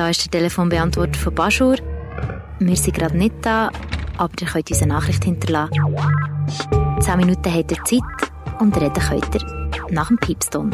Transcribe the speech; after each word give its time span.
Da 0.00 0.08
ist 0.08 0.24
der 0.24 0.30
Telefonbeantworter 0.40 1.18
von 1.18 1.34
Baschur. 1.34 1.76
Wir 2.58 2.74
sind 2.74 2.96
gerade 2.96 3.18
nicht 3.18 3.34
da, 3.42 3.70
aber 4.16 4.32
ihr 4.40 4.46
könnt 4.46 4.70
uns 4.70 4.80
eine 4.80 4.94
Nachricht 4.94 5.24
hinterlassen. 5.24 5.74
Zehn 7.00 7.18
Minuten 7.18 7.52
habt 7.52 7.70
ihr 7.70 7.84
Zeit 7.84 8.32
und 8.60 8.74
reden 8.80 8.94
könnt 8.94 9.34
ihr 9.34 9.84
nach 9.90 10.08
dem 10.08 10.16
Piepston. 10.16 10.70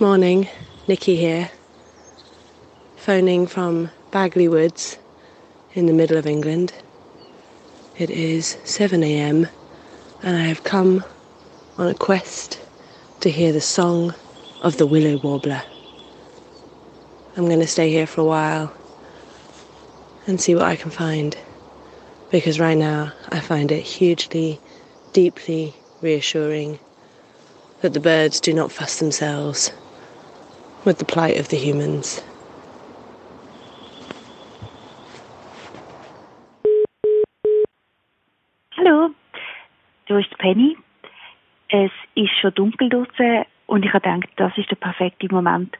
Morning, 0.00 0.46
Nikki 0.86 1.16
here. 1.16 1.48
Phoning 2.98 3.48
from 3.48 3.88
Bagley 4.10 4.50
Woods 4.50 4.98
in 5.72 5.86
the 5.86 5.94
middle 5.94 6.18
of 6.18 6.26
England. 6.26 6.74
It 7.98 8.10
is 8.10 8.58
7am 8.66 9.48
and 10.22 10.36
I 10.36 10.46
have 10.46 10.62
come 10.62 11.02
on 11.78 11.86
a 11.86 11.94
quest 11.94 12.65
to 13.26 13.32
hear 13.32 13.50
the 13.50 13.60
song 13.60 14.14
of 14.62 14.76
the 14.76 14.86
willow 14.86 15.16
warbler. 15.16 15.60
I'm 17.36 17.46
going 17.46 17.58
to 17.58 17.66
stay 17.66 17.90
here 17.90 18.06
for 18.06 18.20
a 18.20 18.24
while 18.24 18.72
and 20.28 20.40
see 20.40 20.54
what 20.54 20.62
I 20.62 20.76
can 20.76 20.92
find 20.92 21.36
because 22.30 22.60
right 22.60 22.78
now 22.78 23.12
I 23.30 23.40
find 23.40 23.72
it 23.72 23.80
hugely, 23.80 24.60
deeply 25.12 25.74
reassuring 26.00 26.78
that 27.80 27.94
the 27.94 27.98
birds 27.98 28.38
do 28.38 28.54
not 28.54 28.70
fuss 28.70 29.00
themselves 29.00 29.72
with 30.84 30.98
the 30.98 31.04
plight 31.04 31.36
of 31.36 31.48
the 31.48 31.56
humans. 31.56 32.22
Hallo, 38.76 39.12
du 40.06 40.16
ist 40.16 40.30
Penny. 40.38 40.76
Es 41.72 41.90
ist 42.16 42.32
schon 42.40 42.54
dunkel 42.54 42.88
draußen 42.88 43.44
und 43.66 43.84
ich 43.84 43.92
habe 43.92 44.00
gedacht, 44.00 44.30
das 44.36 44.56
ist 44.58 44.70
der 44.70 44.76
perfekte 44.76 45.28
Moment, 45.30 45.76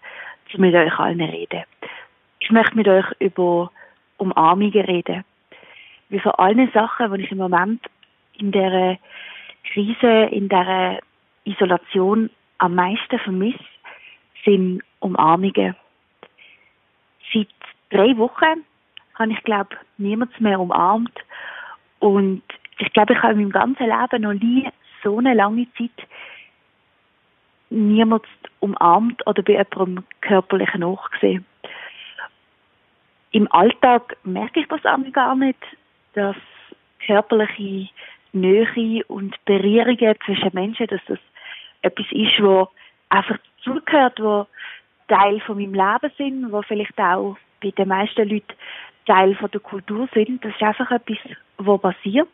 um 0.55 0.61
mit 0.61 0.75
euch 0.75 0.99
allen 0.99 1.19
zu 1.19 1.25
reden. 1.25 1.65
Ich 2.41 2.51
möchte 2.51 2.77
mit 2.77 2.87
euch 2.87 3.07
über 3.19 3.71
Umarmungen 4.19 4.85
reden. 4.85 5.25
Wie 6.09 6.21
von 6.21 6.33
allen 6.33 6.71
Sachen, 6.73 7.13
die 7.15 7.25
ich 7.25 7.33
im 7.33 7.39
Moment 7.39 7.85
in 8.39 8.53
der 8.53 8.99
Krise, 9.73 10.29
in 10.31 10.49
der 10.49 11.01
Isolation 11.45 12.31
am 12.59 12.75
meisten 12.75 13.19
vermisse, 13.19 13.59
sind 14.45 14.83
Umarmungen. 15.01 15.75
Seit 17.33 17.49
drei 17.91 18.17
Wochen 18.17 18.65
habe 19.15 19.33
ich, 19.33 19.43
glaube 19.43 19.77
niemand 19.97 20.39
mehr 20.41 20.61
umarmt. 20.61 21.19
Und 21.99 22.43
ich 22.79 22.93
glaube, 22.93 23.15
ich 23.15 23.23
habe 23.23 23.33
in 23.33 23.39
meinem 23.39 23.51
ganzen 23.51 23.87
Leben 23.87 24.23
noch 24.23 24.35
nie 24.35 24.69
so 25.07 25.19
eine 25.19 25.35
lange 25.35 25.67
Zeit 25.79 26.09
niemand 27.71 28.25
umarmt 28.61 29.25
oder 29.27 29.43
bei 29.43 29.53
jemandem 29.53 30.05
körperlich 30.21 30.75
nachgesehen. 30.75 31.45
Im 33.31 33.51
Alltag 33.53 34.17
merke 34.25 34.61
ich 34.61 34.69
das 34.69 34.85
auch 34.85 34.99
gar 35.13 35.37
nicht, 35.37 35.59
dass 36.15 36.37
körperliche 37.05 37.89
Nähe 38.33 39.05
und 39.07 39.37
Berührungen 39.45 40.15
zwischen 40.25 40.51
Menschen, 40.55 40.87
dass 40.89 41.01
das 41.07 41.19
etwas 41.83 42.07
ist, 42.11 42.43
wo 42.43 42.69
einfach 43.09 43.39
zugehört, 43.63 44.21
wo 44.21 44.47
Teil 45.09 45.41
von 45.41 45.57
meinem 45.59 45.75
Leben 45.75 46.15
sind, 46.17 46.53
wo 46.53 46.63
vielleicht 46.63 46.99
auch 46.99 47.37
bei 47.63 47.71
den 47.71 47.89
meisten 47.89 48.29
Leuten 48.29 48.55
Teil 49.07 49.37
von 49.37 49.51
der 49.53 49.61
Kultur 49.61 50.09
sind. 50.13 50.45
Das 50.45 50.53
ist 50.53 50.63
einfach 50.63 50.91
etwas, 50.91 51.19
was 51.59 51.81
passiert. 51.81 52.29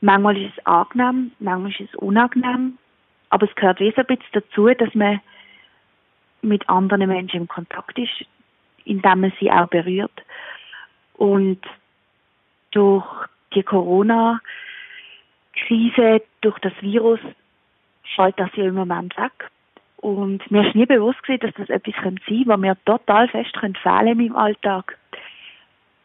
Manchmal 0.00 0.36
ist 0.36 0.52
es 0.56 0.66
angenehm, 0.66 1.32
manchmal 1.38 1.70
ist 1.70 1.80
es 1.80 1.94
unangenehm, 1.94 2.78
aber 3.30 3.48
es 3.48 3.54
gehört 3.54 3.78
bisschen 3.78 4.04
dazu, 4.32 4.68
dass 4.68 4.94
man 4.94 5.20
mit 6.42 6.68
anderen 6.68 7.08
Menschen 7.08 7.40
im 7.40 7.48
Kontakt 7.48 7.98
ist, 7.98 8.26
indem 8.84 9.20
man 9.20 9.32
sie 9.40 9.50
auch 9.50 9.68
berührt. 9.68 10.22
Und 11.14 11.62
durch 12.72 13.06
die 13.54 13.62
Corona-Krise, 13.62 16.20
durch 16.42 16.58
das 16.58 16.74
Virus, 16.80 17.20
fällt 18.14 18.38
das 18.38 18.50
ja 18.54 18.64
im 18.64 18.74
Moment 18.74 19.16
weg. 19.16 19.50
Und 19.96 20.50
mir 20.50 20.66
ist 20.66 20.74
nie 20.74 20.84
bewusst 20.84 21.22
gewesen, 21.22 21.46
dass 21.46 21.54
das 21.54 21.70
etwas 21.70 21.94
sein 21.94 22.20
könnte, 22.26 22.46
was 22.46 22.60
mir 22.60 22.76
total 22.84 23.26
fest 23.28 23.56
fehlen 23.56 24.06
in 24.06 24.18
meinem 24.18 24.36
Alltag. 24.36 24.98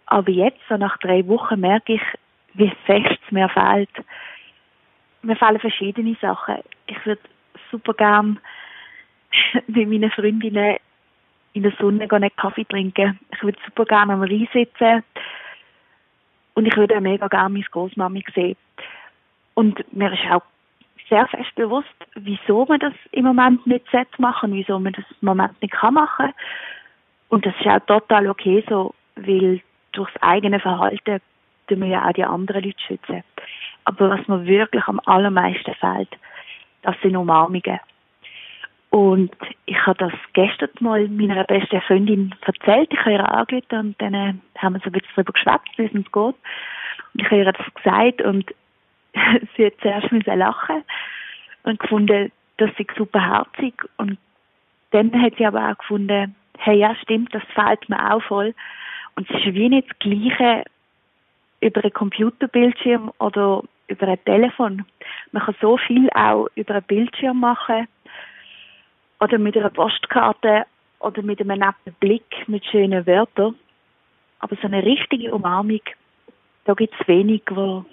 Aber 0.06 0.32
jetzt, 0.32 0.62
so 0.70 0.78
nach 0.78 0.98
drei 1.00 1.28
Wochen, 1.28 1.60
merke 1.60 1.96
ich, 1.96 2.02
wie 2.60 2.72
fest 2.86 3.20
es 3.26 3.32
mir 3.32 3.50
fehlt. 3.50 3.90
Mir 5.22 5.36
fehlen 5.36 5.60
verschiedene 5.60 6.16
Sachen. 6.22 6.58
Ich 6.88 7.06
würde 7.06 7.22
super 7.72 7.94
gern 7.94 8.40
mit 9.68 9.90
meinen 9.90 10.12
Freundinnen 10.12 10.78
in 11.54 11.64
der 11.64 11.72
Sonne 11.80 12.08
gehen, 12.08 12.24
einen 12.24 12.36
Kaffee 12.36 12.66
trinken. 12.66 13.20
Ich 13.34 13.42
würde 13.42 13.58
super 13.66 13.86
gerne 13.86 14.14
am 14.14 14.22
Rhein 14.22 14.48
sitzen. 14.54 15.04
Und 16.54 16.66
ich 16.66 16.76
würde 16.76 16.98
auch 16.98 17.02
mega 17.02 17.28
gerne 17.28 17.50
meine 17.50 17.64
Großmami 17.64 18.24
sehen. 18.36 18.58
Und 19.54 19.94
mir 19.94 20.12
ist 20.12 20.30
auch 20.30 20.44
sehr 21.08 21.28
fest 21.28 21.56
bewusst, 21.56 21.88
wieso 22.16 22.66
man 22.66 22.80
das 22.80 22.94
im 23.12 23.26
Moment 23.26 23.66
nicht 23.66 23.86
machen 24.20 24.54
wieso 24.54 24.80
man 24.80 24.94
das 24.94 25.06
im 25.22 25.26
Moment 25.26 25.60
nicht 25.62 25.74
kann 25.74 25.94
machen. 25.94 26.34
Und 27.30 27.46
das 27.46 27.54
ist 27.60 27.68
auch 27.68 27.80
total 27.86 28.28
okay 28.30 28.64
so, 28.68 28.94
weil 29.16 29.62
durchs 29.94 30.16
eigene 30.22 30.60
Verhalten 30.60 31.22
tun 31.70 31.82
wir 31.82 31.88
ja 31.88 32.08
auch 32.08 32.14
die 32.14 32.24
anderen 32.24 32.64
Leute 32.64 32.80
schützen. 32.86 33.24
Aber 33.86 34.10
was 34.10 34.28
mir 34.28 34.46
wirklich 34.46 34.86
am 34.88 35.00
allermeisten 35.06 35.74
fehlt, 35.76 36.10
das 36.82 36.96
sind 37.02 37.16
Umarmungen. 37.16 37.80
Und 38.92 39.32
ich 39.66 39.86
habe 39.86 39.98
das 40.00 40.14
gestern 40.34 40.70
mal 40.80 41.08
meiner 41.10 41.44
besten 41.44 41.82
Freundin 41.82 42.34
erzählt. 42.42 42.90
Ich 42.92 43.00
habe 43.00 43.14
ihr 43.14 43.32
angerufen 43.32 43.80
und 43.80 44.02
dann 44.02 44.14
äh, 44.14 44.34
haben 44.58 44.74
wir 44.74 44.80
so 44.80 44.90
ein 44.90 44.94
bisschen 44.94 45.10
darüber 45.16 45.34
geschwätzt, 45.34 45.78
wie 45.78 45.86
es 45.86 45.94
uns 45.94 46.12
geht. 46.12 46.16
Und 46.16 46.36
ich 47.14 47.26
habe 47.26 47.38
ihr 47.38 47.52
das 47.52 47.74
gesagt 47.76 48.22
und 48.24 48.52
sie 49.56 49.68
hat 49.68 49.74
zuerst 49.82 50.12
müssen 50.12 50.40
lachen 50.40 50.84
und 51.64 51.80
gefunden, 51.80 52.32
das 52.58 52.72
ist 52.78 52.96
super 52.98 53.22
herzig. 53.22 53.76
Und 53.98 54.18
dann 54.92 55.22
hat 55.22 55.36
sie 55.38 55.46
aber 55.46 55.70
auch 55.70 55.78
gefunden, 55.78 56.36
hey, 56.58 56.80
ja, 56.80 56.96
stimmt, 56.96 57.34
das 57.34 57.44
fehlt 57.54 57.88
mir 57.90 58.14
auch 58.14 58.24
voll. 58.24 58.56
Und 59.16 59.30
es 59.30 59.36
ist 59.36 59.54
wie 59.54 59.70
nicht 59.70 59.90
das 59.90 60.00
Gleiche 60.00 60.64
über 61.62 61.84
einen 61.84 61.94
Computerbildschirm 61.94 63.12
oder 63.20 63.64
über 63.88 64.08
ein 64.08 64.24
Telefon. 64.26 64.86
Man 65.32 65.44
kann 65.44 65.56
so 65.62 65.78
viel 65.78 66.10
auch 66.12 66.48
über 66.56 66.76
einen 66.76 66.84
Bildschirm 66.84 67.40
machen 67.40 67.88
oder 69.20 69.38
mit 69.38 69.58
einer 69.58 69.70
Postkarte 69.70 70.66
oder 71.00 71.22
mit 71.22 71.42
einem 71.42 71.60
netten 71.60 71.94
Blick 72.00 72.48
mit 72.48 72.66
schönen 72.66 73.06
Wörtern. 73.06 73.56
Aber 74.40 74.56
so 74.56 74.68
eine 74.68 74.84
richtige 74.84 75.34
Umarmung, 75.34 75.82
da 76.66 76.74
gibt 76.74 76.94
es 77.00 77.08
wenig, 77.08 77.44
wo 77.50 77.86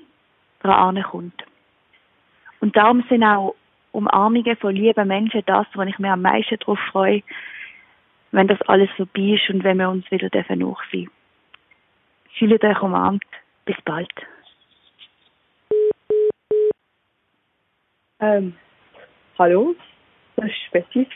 dran 0.62 1.02
kommt. 1.02 1.44
Und 2.60 2.76
darum 2.76 3.04
sind 3.08 3.24
auch 3.24 3.54
Umarmungen 3.92 4.56
von 4.56 4.74
lieben 4.74 5.08
Menschen 5.08 5.42
das, 5.46 5.66
wo 5.74 5.82
ich 5.82 5.98
mir 5.98 6.12
am 6.12 6.22
meisten 6.22 6.58
darauf 6.58 6.78
freue, 6.90 7.22
wenn 8.32 8.48
das 8.48 8.60
alles 8.62 8.90
vorbei 8.96 9.38
ist 9.40 9.48
und 9.50 9.64
wenn 9.64 9.78
wir 9.78 9.88
uns 9.88 10.10
wieder 10.10 10.28
nachsehen 10.32 10.60
dürfen. 10.60 11.10
Fühlt 12.38 12.64
euch 12.64 12.82
umarmt. 12.82 13.24
Bis 13.66 13.76
bald. 13.84 14.08
Ähm, 18.20 18.56
hallo, 19.38 19.74
das 20.36 20.46
ist 20.46 20.70
Betty. 20.72 21.06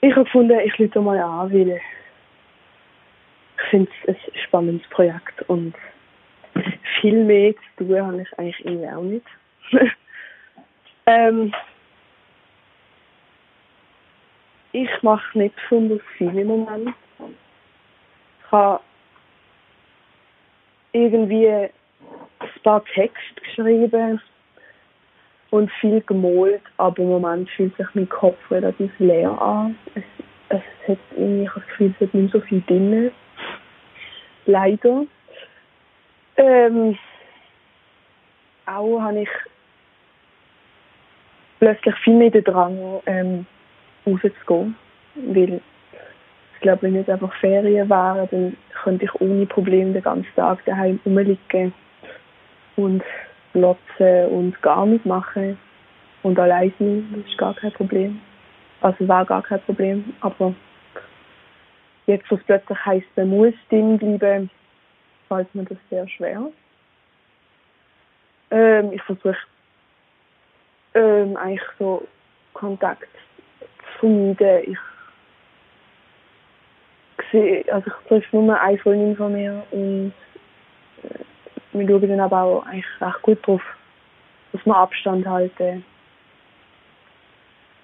Ich 0.00 0.10
habe 0.12 0.24
gefunden, 0.24 0.58
ich 0.58 0.76
lüte 0.76 1.00
mal 1.00 1.18
an, 1.18 1.52
weil 1.52 1.68
ich 1.70 1.82
finde 3.70 3.90
es 4.06 4.16
ein 4.16 4.40
spannendes 4.46 4.86
Projekt 4.90 5.42
und 5.48 5.74
viel 7.00 7.24
mehr 7.24 7.54
zu 7.76 7.84
tun 7.84 8.06
habe 8.06 8.22
ich 8.22 8.38
eigentlich 8.38 8.64
irgendwie 8.64 8.88
auch 8.88 9.02
nicht. 9.02 9.26
ähm, 11.06 11.54
ich 14.72 14.90
mache 15.02 15.38
nicht 15.38 15.54
besonders 15.56 16.02
viel 16.18 16.36
im 16.36 16.48
Moment. 16.48 16.94
Ich 18.44 18.52
habe 18.52 18.80
irgendwie 20.94 21.48
ein 21.48 21.70
paar 22.62 22.84
Texte 22.84 23.40
geschrieben 23.42 24.20
und 25.50 25.70
viel 25.80 26.00
gemalt, 26.02 26.62
aber 26.78 26.98
im 27.00 27.08
Moment 27.08 27.50
fühlt 27.50 27.76
sich 27.76 27.86
mein 27.94 28.08
Kopf 28.08 28.38
relativ 28.50 28.90
leer 28.98 29.30
an. 29.40 29.76
Es, 29.94 30.04
es 30.48 30.62
hat 30.88 30.98
irgendwie, 31.16 31.44
das 31.44 31.66
Gefühl, 31.66 31.94
es 31.98 32.06
hat 32.06 32.14
nicht 32.14 32.32
so 32.32 32.40
viel 32.40 32.62
drin. 32.66 33.10
Leider. 34.46 35.04
Ähm, 36.36 36.98
auch 38.66 39.00
habe 39.00 39.22
ich 39.22 39.28
plötzlich 41.58 41.94
viel 41.96 42.14
mehr 42.14 42.30
den 42.30 42.44
Drang, 42.44 43.02
ähm, 43.06 43.46
rauszugehen, 44.06 44.76
weil 45.14 45.60
glaube, 46.64 46.82
wenn 46.82 46.96
es 46.96 47.08
einfach 47.08 47.32
Ferien 47.34 47.88
wären, 47.88 48.28
dann 48.30 48.56
könnte 48.82 49.04
ich 49.04 49.20
ohne 49.20 49.46
Probleme 49.46 49.92
den 49.92 50.02
ganzen 50.02 50.34
Tag 50.34 50.64
daheim 50.64 50.98
rumliegen 51.04 51.74
und 52.76 53.02
glotzen 53.52 54.28
und 54.30 54.60
gar 54.62 54.86
nichts 54.86 55.06
machen. 55.06 55.58
und 56.22 56.38
allein 56.38 56.72
sein, 56.78 57.06
das 57.14 57.30
ist 57.30 57.38
gar 57.38 57.54
kein 57.54 57.72
Problem. 57.72 58.20
Also 58.80 59.06
war 59.06 59.26
gar 59.26 59.42
kein 59.42 59.60
Problem, 59.60 60.14
aber 60.20 60.54
jetzt, 62.06 62.30
was 62.30 62.42
plötzlich 62.44 62.84
heisst, 62.84 63.16
man 63.16 63.28
muss 63.28 63.54
drin 63.68 64.18
bleiben, 64.18 64.50
fällt 65.28 65.54
mir 65.54 65.64
das 65.64 65.78
sehr 65.90 66.08
schwer. 66.08 66.50
Ähm, 68.50 68.92
ich 68.92 69.02
versuche 69.02 69.36
ähm, 70.94 71.36
eigentlich 71.36 71.68
so 71.78 72.06
Kontakt 72.54 73.08
zu 74.00 74.34
vermeiden. 74.38 74.72
Ich 74.72 74.93
also 77.34 77.86
ich 77.86 78.08
treffe 78.08 78.36
nur 78.36 78.60
eine 78.60 78.78
Freundin 78.78 79.16
von 79.16 79.32
mir 79.32 79.62
und 79.70 80.12
äh, 81.02 81.24
wir 81.72 81.88
schauen 81.88 82.08
dann 82.08 82.20
aber 82.20 82.42
auch 82.42 82.66
eigentlich 82.66 82.86
recht 83.00 83.22
gut 83.22 83.46
drauf, 83.46 83.62
dass 84.52 84.64
wir 84.64 84.76
Abstand 84.76 85.26
halten. 85.26 85.84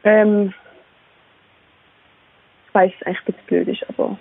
Ähm, 0.05 0.55
ich 2.69 2.75
weiß, 2.75 2.93
es 3.01 3.07
eigentlich 3.07 3.19
ein 3.19 3.25
bisschen 3.27 3.47
blöd 3.47 3.69
ist, 3.69 3.85
aber 3.89 4.17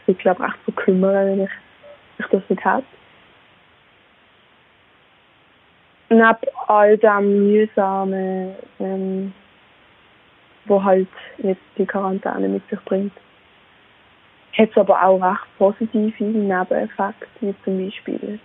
ich 0.00 0.06
würde 0.08 0.20
glaube 0.20 0.44
echt 0.44 0.58
so 0.66 0.72
kümmern, 0.72 1.26
wenn 1.26 1.44
ich, 1.44 1.50
ich 2.18 2.26
das 2.26 2.42
nicht 2.48 2.64
habe. 2.64 2.84
Neben 6.08 6.36
all 6.68 6.98
dem 6.98 7.48
Mühsamen, 7.48 8.54
ähm, 8.78 9.32
wo 10.66 10.82
halt 10.82 11.08
jetzt 11.38 11.62
die 11.78 11.86
Quarantäne 11.86 12.48
mit 12.48 12.68
sich 12.68 12.78
bringt, 12.80 13.12
hat 14.56 14.70
es 14.70 14.76
aber 14.76 15.02
auch 15.02 15.20
recht 15.20 15.58
positive 15.58 16.24
Nebeneffekte, 16.24 17.26
wie 17.40 17.54
zum 17.64 17.84
Beispiel, 17.84 18.38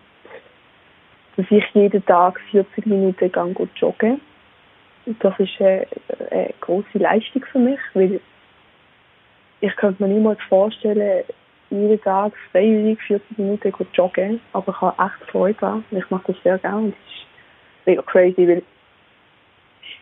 dass 1.38 1.46
ich 1.50 1.64
jeden 1.74 2.06
Tag 2.06 2.40
40 2.52 2.86
Minuten 2.86 3.32
gehe 3.32 3.68
joggen. 3.76 4.22
Das 5.20 5.40
ist 5.40 5.60
eine, 5.60 5.88
eine 6.30 6.54
große 6.60 6.98
Leistung 6.98 7.44
für 7.52 7.60
mich, 7.60 7.80
weil 7.94 8.20
ich 9.62 9.76
könnte 9.76 10.04
mir 10.04 10.14
niemals 10.14 10.42
vorstellen, 10.50 11.24
jeden 11.70 12.02
Tag 12.02 12.34
freiwillig 12.52 13.00
40 13.04 13.38
Minuten 13.38 13.74
joggen, 13.94 14.42
aber 14.54 14.74
ich 14.74 14.82
habe 14.82 15.04
echt 15.04 15.32
Freude 15.32 15.58
daran. 15.60 15.86
Ich 15.92 16.10
mache 16.10 16.34
das 16.34 16.44
sehr 16.44 16.58
gerne. 16.58 16.90
Das 16.90 16.98
ist 16.98 17.28
mega 17.86 18.02
crazy, 18.02 18.48
weil 18.48 18.64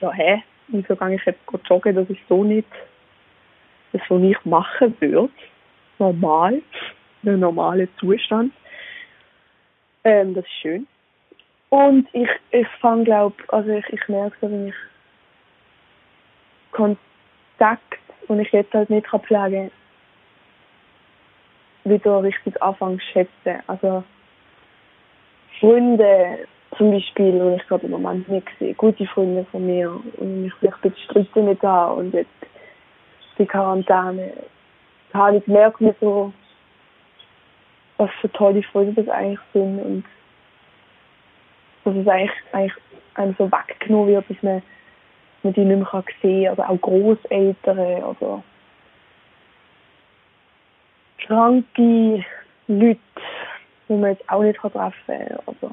ja, 0.01 0.12
hä, 0.12 0.44
wieso 0.69 0.95
gehe 0.95 1.15
ich 1.15 1.25
jetzt 1.25 1.39
joggen? 1.69 1.95
Das 1.95 2.09
ist 2.09 2.21
so 2.27 2.44
nicht 2.44 2.67
das, 3.91 4.01
was 4.09 4.21
ich 4.21 4.45
machen 4.45 4.95
würde. 5.00 5.29
Normal. 6.00 6.62
Ein 7.25 7.40
normaler 7.40 7.88
Zustand. 8.00 8.54
Ähm, 10.04 10.34
das 10.34 10.46
ist 10.46 10.62
schön. 10.62 10.88
Und 11.69 12.07
ich, 12.13 12.30
ich 12.51 12.68
fange, 12.81 13.04
glaube 13.04 13.36
also 13.50 13.69
ich, 13.69 13.86
ich 13.90 14.07
merke 14.07 14.36
wenn 14.42 14.69
ich 14.69 14.75
Kontakt, 16.72 18.00
und 18.30 18.40
ich 18.40 18.51
jetzt 18.51 18.74
halt 18.74 18.90
nicht 18.90 19.07
kann 19.07 19.22
pflegen 19.22 19.72
wieder 21.84 22.24
richtig 22.24 22.62
anfangen 22.62 23.00
zu 23.00 23.06
schätzen. 23.07 23.63
Also 23.68 24.04
Freunde 25.60 26.48
zum 26.78 26.92
Beispiel, 26.92 27.31
die 27.31 27.56
ich 27.56 27.68
gerade 27.68 27.86
im 27.86 27.92
Moment 27.92 28.30
nicht 28.30 28.48
sehe, 28.60 28.74
gute 28.75 29.06
Freunde 29.07 29.46
von 29.51 29.66
mir 29.66 29.92
und 30.18 30.44
mich 30.44 30.54
vielleicht 30.60 30.86
ein 30.86 30.92
bisschen 30.92 31.10
streiten 31.10 31.46
mit 31.46 31.63
da 31.63 31.88
und 31.88 32.13
jetzt 32.13 32.30
die 33.38 33.46
Quarantäne, 33.46 34.34
habe 35.13 35.38
ich 35.38 35.45
gemerkt, 35.45 35.79
wie 35.79 35.94
so, 36.00 36.33
was 37.97 38.09
für 38.21 38.31
tolle 38.31 38.63
Freunde 38.63 39.03
das 39.03 39.13
eigentlich 39.13 39.39
sind 39.53 39.79
und 39.79 40.03
dass 41.83 41.95
es 41.95 42.07
eigentlich, 42.07 42.31
eigentlich 42.51 42.73
einem 43.15 43.35
so 43.38 43.51
weggenommen 43.51 44.07
wird, 44.07 44.29
dass 44.29 44.44
man, 44.44 44.61
man 45.44 45.53
die 45.53 45.65
nicht 45.65 45.94
mehr 45.94 46.03
sehen 46.21 46.44
kann, 46.45 46.53
oder 46.53 46.69
auch 46.69 46.81
Großeltern 46.81 48.03
oder 48.03 48.44
kranke 51.25 52.25
Leute, 52.67 53.00
die 53.88 53.94
man 53.94 54.12
jetzt 54.12 54.29
auch 54.29 54.41
nicht 54.41 54.59
treffen 54.59 54.77
kann. 54.77 55.39
Also 55.45 55.71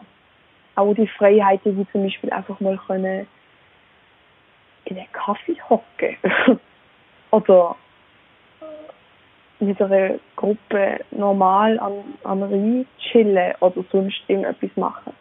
auch 0.75 0.95
die 0.95 1.07
Freiheiten, 1.07 1.79
wie 1.79 1.87
zum 1.93 2.03
Beispiel 2.05 2.31
einfach 2.31 2.61
mal 2.61 2.79
können 2.87 3.27
in 4.85 4.97
einen 4.97 5.13
Kaffee 5.13 5.57
hocken 5.69 6.17
oder 7.31 7.77
mit 9.61 9.81
einer 9.81 10.19
Gruppe 10.37 11.01
normal 11.11 11.79
an, 11.79 11.93
an 12.25 12.43
Rhein 12.43 12.87
chillen 12.99 13.55
oder 13.61 13.85
sonst 13.91 14.23
irgendetwas 14.29 14.71
machen. 14.77 15.13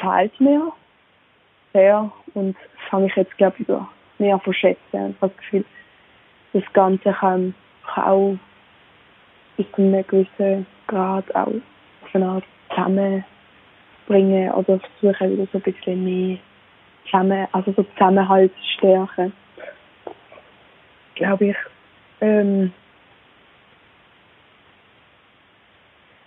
Fehlt 0.00 0.40
mir 0.40 0.72
sehr 1.72 2.10
und 2.34 2.56
fange 2.90 3.06
ich 3.06 3.16
jetzt 3.16 3.36
glaube 3.36 3.56
ich 3.58 3.68
wieder 3.68 3.88
mehr 4.18 4.40
zu 4.44 4.52
schätzen. 4.52 4.80
Ich 4.92 4.98
habe 4.98 5.16
das 5.20 5.36
Gefühl, 5.36 5.64
das 6.52 6.64
Ganze 6.72 7.12
kann, 7.12 7.54
kann 7.86 8.04
auch 8.04 8.36
bis 9.56 9.66
zu 9.72 9.82
einem 9.82 10.06
gewissen 10.06 10.66
Grad 10.86 11.34
auch 11.34 11.48
auf 11.48 12.14
eine 12.14 12.26
Art 12.26 12.44
zusammenbringen 12.70 14.50
oder 14.52 14.80
versuchen 15.00 15.32
wieder 15.32 15.46
so 15.52 15.58
ein 15.58 15.62
bisschen 15.62 16.04
mehr 16.04 16.38
zusammen, 17.04 17.46
also 17.52 17.72
so 17.72 17.82
Zusammenhalt 17.82 18.52
zu 18.52 18.78
stärken. 18.78 19.32
Glaube 21.16 21.46
ich. 21.48 21.56
Ähm, 22.20 22.72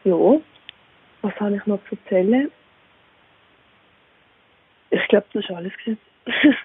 ja, 0.03 0.39
was 1.21 1.39
habe 1.39 1.55
ich 1.55 1.65
noch 1.65 1.79
zu 1.87 1.95
erzählen? 1.95 2.51
Ich 4.89 5.07
glaube, 5.07 5.27
das 5.33 5.43
ist 5.43 5.51
alles 5.51 5.73
gewesen. 5.77 5.99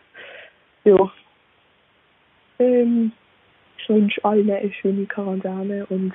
ja. 0.85 1.13
Ähm, 2.59 3.13
ich 3.79 3.89
wünsche 3.89 4.25
allen 4.25 4.51
eine 4.51 4.73
schöne 4.73 5.07
Quarantäne 5.07 5.85
und 5.87 6.15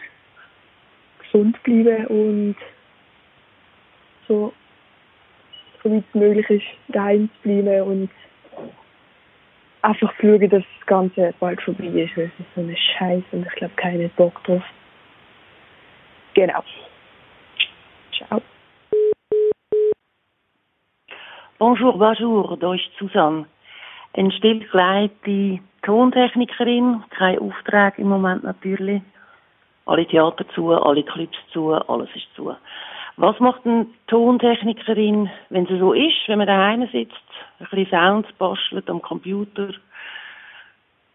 gesund 1.19 1.61
bleiben 1.63 2.07
und 2.07 2.55
so, 4.27 4.51
so 5.83 5.91
wie 5.91 5.97
es 5.97 6.15
möglich 6.15 6.49
ist, 6.49 6.65
daheim 6.87 7.29
zu 7.35 7.49
bleiben 7.49 7.81
und 7.81 8.09
einfach 9.81 10.13
schauen, 10.19 10.39
dass 10.49 10.63
das 10.63 10.87
Ganze 10.87 11.33
bald 11.39 11.61
vorbei 11.61 11.85
ist, 11.85 12.17
weil 12.17 12.25
es 12.25 12.39
ist 12.39 12.55
so 12.55 12.61
eine 12.61 12.75
Scheiße 12.75 13.25
und 13.31 13.45
ich 13.45 13.53
glaube, 13.53 13.73
keiner 13.75 14.07
Bock 14.09 14.43
drauf. 14.43 14.63
Genau. 16.33 16.63
Ciao. 18.11 18.41
Bonjour, 21.57 21.97
bonjour, 21.97 22.57
da 22.57 22.73
ist 22.73 22.89
Susanne. 22.97 23.45
Eine 24.13 24.31
stillgeleitete 24.31 25.59
Tontechnikerin, 25.83 27.03
kein 27.09 27.39
Auftrag 27.39 27.99
im 27.99 28.07
Moment 28.07 28.43
natürlich. 28.43 29.01
Alle 29.85 30.05
Theater 30.05 30.47
zu, 30.49 30.71
alle 30.71 31.03
Clubs 31.03 31.37
zu, 31.51 31.73
alles 31.73 32.09
ist 32.15 32.27
zu. 32.35 32.55
Was 33.21 33.37
macht 33.41 33.65
eine 33.65 33.85
Tontechnikerin, 34.07 35.29
wenn 35.49 35.65
sie 35.65 35.77
so 35.77 35.91
ist, 35.91 36.15
wenn 36.27 36.37
man 36.37 36.47
daheim 36.47 36.87
sitzt, 36.89 37.17
ein 37.59 37.67
bisschen 37.69 37.87
Sounds 37.87 38.31
bastelt 38.37 38.89
am 38.89 39.01
Computer, 39.01 39.73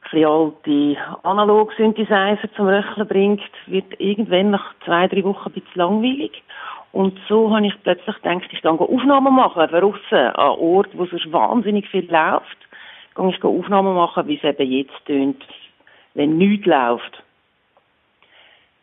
bisschen 0.03 0.27
alte 0.27 0.97
Analog-Synthesizer 1.23 2.53
zum 2.57 2.69
Röcheln 2.69 3.09
bringt, 3.09 3.51
wird 3.69 3.99
irgendwann 3.99 4.51
nach 4.51 4.75
zwei, 4.85 5.09
drei 5.09 5.25
Wochen 5.25 5.49
ein 5.49 5.53
bisschen 5.53 5.81
langweilig. 5.81 6.43
Und 6.93 7.19
so 7.27 7.57
habe 7.57 7.69
ich 7.69 7.83
plötzlich 7.83 8.17
gedacht, 8.17 8.51
ich 8.53 8.61
gehe 8.61 8.71
Aufnahmen 8.71 9.35
machen, 9.35 9.67
draussen, 9.67 10.37
an 10.37 10.59
Ort, 10.59 10.91
wo 10.93 11.07
sonst 11.07 11.33
wahnsinnig 11.33 11.89
viel 11.89 12.07
läuft, 12.13 12.59
gehe 13.17 13.31
ich 13.31 13.43
Aufnahmen 13.43 13.95
machen, 13.95 14.29
wie 14.29 14.37
es 14.37 14.45
eben 14.45 14.71
jetzt 14.71 15.07
tönt, 15.07 15.43
wenn 16.13 16.37
nichts 16.37 16.67
läuft. 16.67 17.24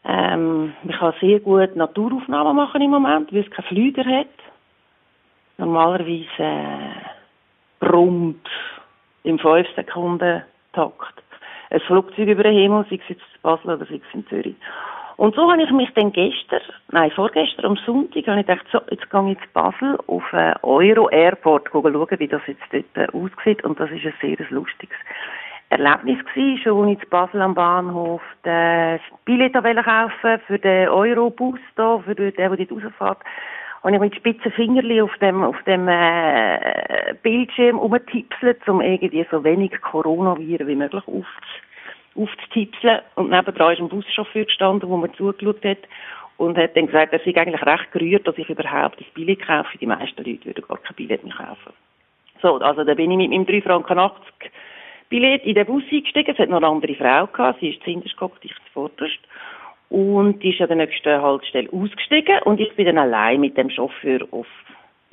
Ähm, 0.03 0.73
ich 0.83 0.97
kann 0.97 1.13
sehr 1.19 1.39
gut 1.39 1.75
Naturaufnahmen 1.75 2.55
machen 2.55 2.81
im 2.81 2.91
Moment, 2.91 3.31
weil 3.31 3.41
es 3.41 3.51
keine 3.51 3.67
Flüger 3.67 4.05
hat. 4.05 4.27
Normalerweise 5.57 6.27
äh, 6.39 6.95
brummt 7.79 8.47
im 9.23 9.37
5 9.37 9.67
Sekunden 9.75 10.43
Takt 10.73 11.21
ein 11.71 11.79
Flugzeug 11.81 12.27
über 12.27 12.43
den 12.43 12.53
Himmel, 12.53 12.85
sei 12.89 12.99
es 13.01 13.09
jetzt 13.09 13.21
in 13.21 13.41
Basel 13.41 13.71
oder 13.71 13.85
sei 13.85 13.95
es 13.95 14.13
in 14.13 14.27
Zürich. 14.27 14.55
Und 15.17 15.35
so 15.35 15.49
habe 15.49 15.61
ich 15.61 15.71
mich 15.71 15.89
dann 15.93 16.11
gestern, 16.11 16.61
nein, 16.89 17.11
vorgestern 17.11 17.65
am 17.65 17.77
Sonntag, 17.85 18.27
habe 18.27 18.39
ich 18.39 18.47
gedacht, 18.47 18.65
so, 18.71 18.79
jetzt 18.89 19.09
gehe 19.09 19.31
ich 19.31 19.37
zu 19.37 19.47
Basel 19.53 19.97
auf 20.07 20.33
einen 20.33 20.55
Euro 20.63 21.09
Airport 21.09 21.69
schauen, 21.71 22.19
wie 22.19 22.27
das 22.27 22.41
jetzt 22.47 22.63
dort 22.95 23.13
aussieht. 23.13 23.63
Und 23.63 23.79
das 23.79 23.91
ist 23.91 24.05
ein 24.05 24.13
sehr 24.19 24.37
lustiges 24.49 24.97
Erlebnis 25.71 26.19
gewesen, 26.25 26.61
schon 26.61 26.99
zu 26.99 27.07
Basel 27.07 27.41
am 27.41 27.55
Bahnhof 27.55 28.21
das 28.43 28.99
Billett 29.23 29.53
kaufen 29.53 30.41
für 30.45 30.59
den 30.59 30.89
Eurobus 30.89 31.59
da, 31.75 31.99
für 31.99 32.13
den, 32.13 32.33
der, 32.35 32.49
dort 32.49 32.71
rausfährt. 32.71 33.19
Und 33.81 33.93
ich 33.93 33.99
mit 33.99 34.15
spitzen 34.15 34.51
Fingerli 34.51 35.01
auf 35.01 35.17
dem, 35.21 35.43
auf 35.43 35.55
dem, 35.63 35.87
äh, 35.87 37.15
Bildschirm 37.23 37.77
rumtipselt, 37.77 38.67
um 38.67 38.81
irgendwie 38.81 39.25
so 39.31 39.43
wenig 39.43 39.71
Coronaviren 39.81 40.67
wie 40.67 40.75
möglich 40.75 41.07
auf, 41.07 41.25
aufzutipseln. 42.15 42.99
Und 43.15 43.29
nebendran 43.29 43.73
ist 43.73 43.79
ein 43.79 43.89
Buschauffeur 43.89 44.45
gestanden, 44.45 44.89
wo 44.89 44.97
mir 44.97 45.11
zugeschaut 45.13 45.63
hat 45.63 45.79
und 46.35 46.57
hat 46.57 46.75
dann 46.75 46.87
gesagt, 46.87 47.13
er 47.13 47.19
sei 47.19 47.39
eigentlich 47.39 47.65
recht 47.65 47.91
gerührt, 47.93 48.27
dass 48.27 48.37
ich 48.37 48.49
überhaupt 48.49 48.99
das 48.99 49.07
Billett 49.13 49.47
kaufe. 49.47 49.77
Die 49.77 49.87
meisten 49.87 50.21
Leute 50.23 50.45
würden 50.45 50.65
gar 50.67 50.77
kein 50.79 50.95
Billett 50.97 51.23
mehr 51.23 51.33
kaufen. 51.33 51.73
So, 52.41 52.57
also 52.57 52.83
da 52.83 52.93
bin 52.93 53.09
ich 53.11 53.17
mit 53.17 53.29
meinem 53.29 53.45
3 53.45 53.61
Franken 53.61 53.97
80 53.97 54.51
Billett 55.11 55.45
in 55.45 55.53
den 55.53 55.67
Bus 55.67 55.83
eingestiegen. 55.91 56.31
Es 56.31 56.39
hat 56.39 56.49
noch 56.49 56.57
eine 56.57 56.67
andere 56.67 56.95
Frau 56.95 57.27
gehabt. 57.27 57.59
Sie 57.59 57.69
ist 57.69 57.83
zuhinterst 57.83 58.17
gehockt, 58.17 58.43
ich 58.43 58.55
zuvorderst. 58.67 59.19
Und 59.89 60.41
die 60.41 60.51
ist 60.51 60.61
an 60.61 60.69
der 60.69 60.77
nächsten 60.77 61.21
Haltestelle 61.21 61.67
ausgestiegen 61.73 62.39
und 62.45 62.61
ich 62.61 62.73
bin 62.75 62.85
dann 62.85 62.97
allein 62.97 63.41
mit 63.41 63.57
dem 63.57 63.69
Chauffeur 63.69 64.21
auf, 64.31 64.47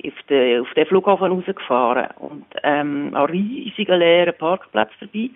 auf, 0.05 0.13
den, 0.29 0.61
auf 0.61 0.73
den 0.73 0.85
Flughafen 0.85 1.33
rausgefahren 1.33 2.07
und 2.17 2.45
ähm, 2.63 3.13
an 3.13 3.25
riesigen 3.25 3.99
leeren 3.99 4.33
Parkplatz 4.37 4.89
vorbei. 4.97 5.31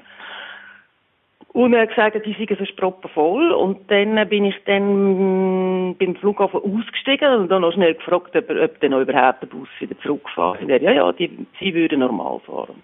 Und 1.50 1.74
er 1.74 1.82
hat 1.82 1.90
gesagt, 1.90 2.26
die 2.26 2.34
seien 2.34 2.58
so 2.58 2.94
voll. 3.14 3.52
Und 3.52 3.92
dann 3.92 4.28
bin 4.30 4.46
ich 4.46 4.56
dann 4.66 5.96
beim 6.00 6.16
Flughafen 6.16 6.62
ausgestiegen 6.62 7.34
und 7.34 7.50
dann 7.50 7.64
noch 7.64 7.74
schnell 7.74 7.96
gefragt, 7.96 8.36
ob, 8.38 8.50
ob 8.50 8.80
dann 8.80 8.92
noch 8.92 9.02
überhaupt 9.02 9.44
der 9.44 9.48
Bus 9.48 9.68
wieder 9.80 10.00
zurückgefahren 10.00 10.70
ist. 10.70 10.82
Ja, 10.82 10.92
ja, 10.92 11.12
die, 11.12 11.46
sie 11.60 11.74
würden 11.76 12.00
normal 12.00 12.40
fahren. 12.46 12.82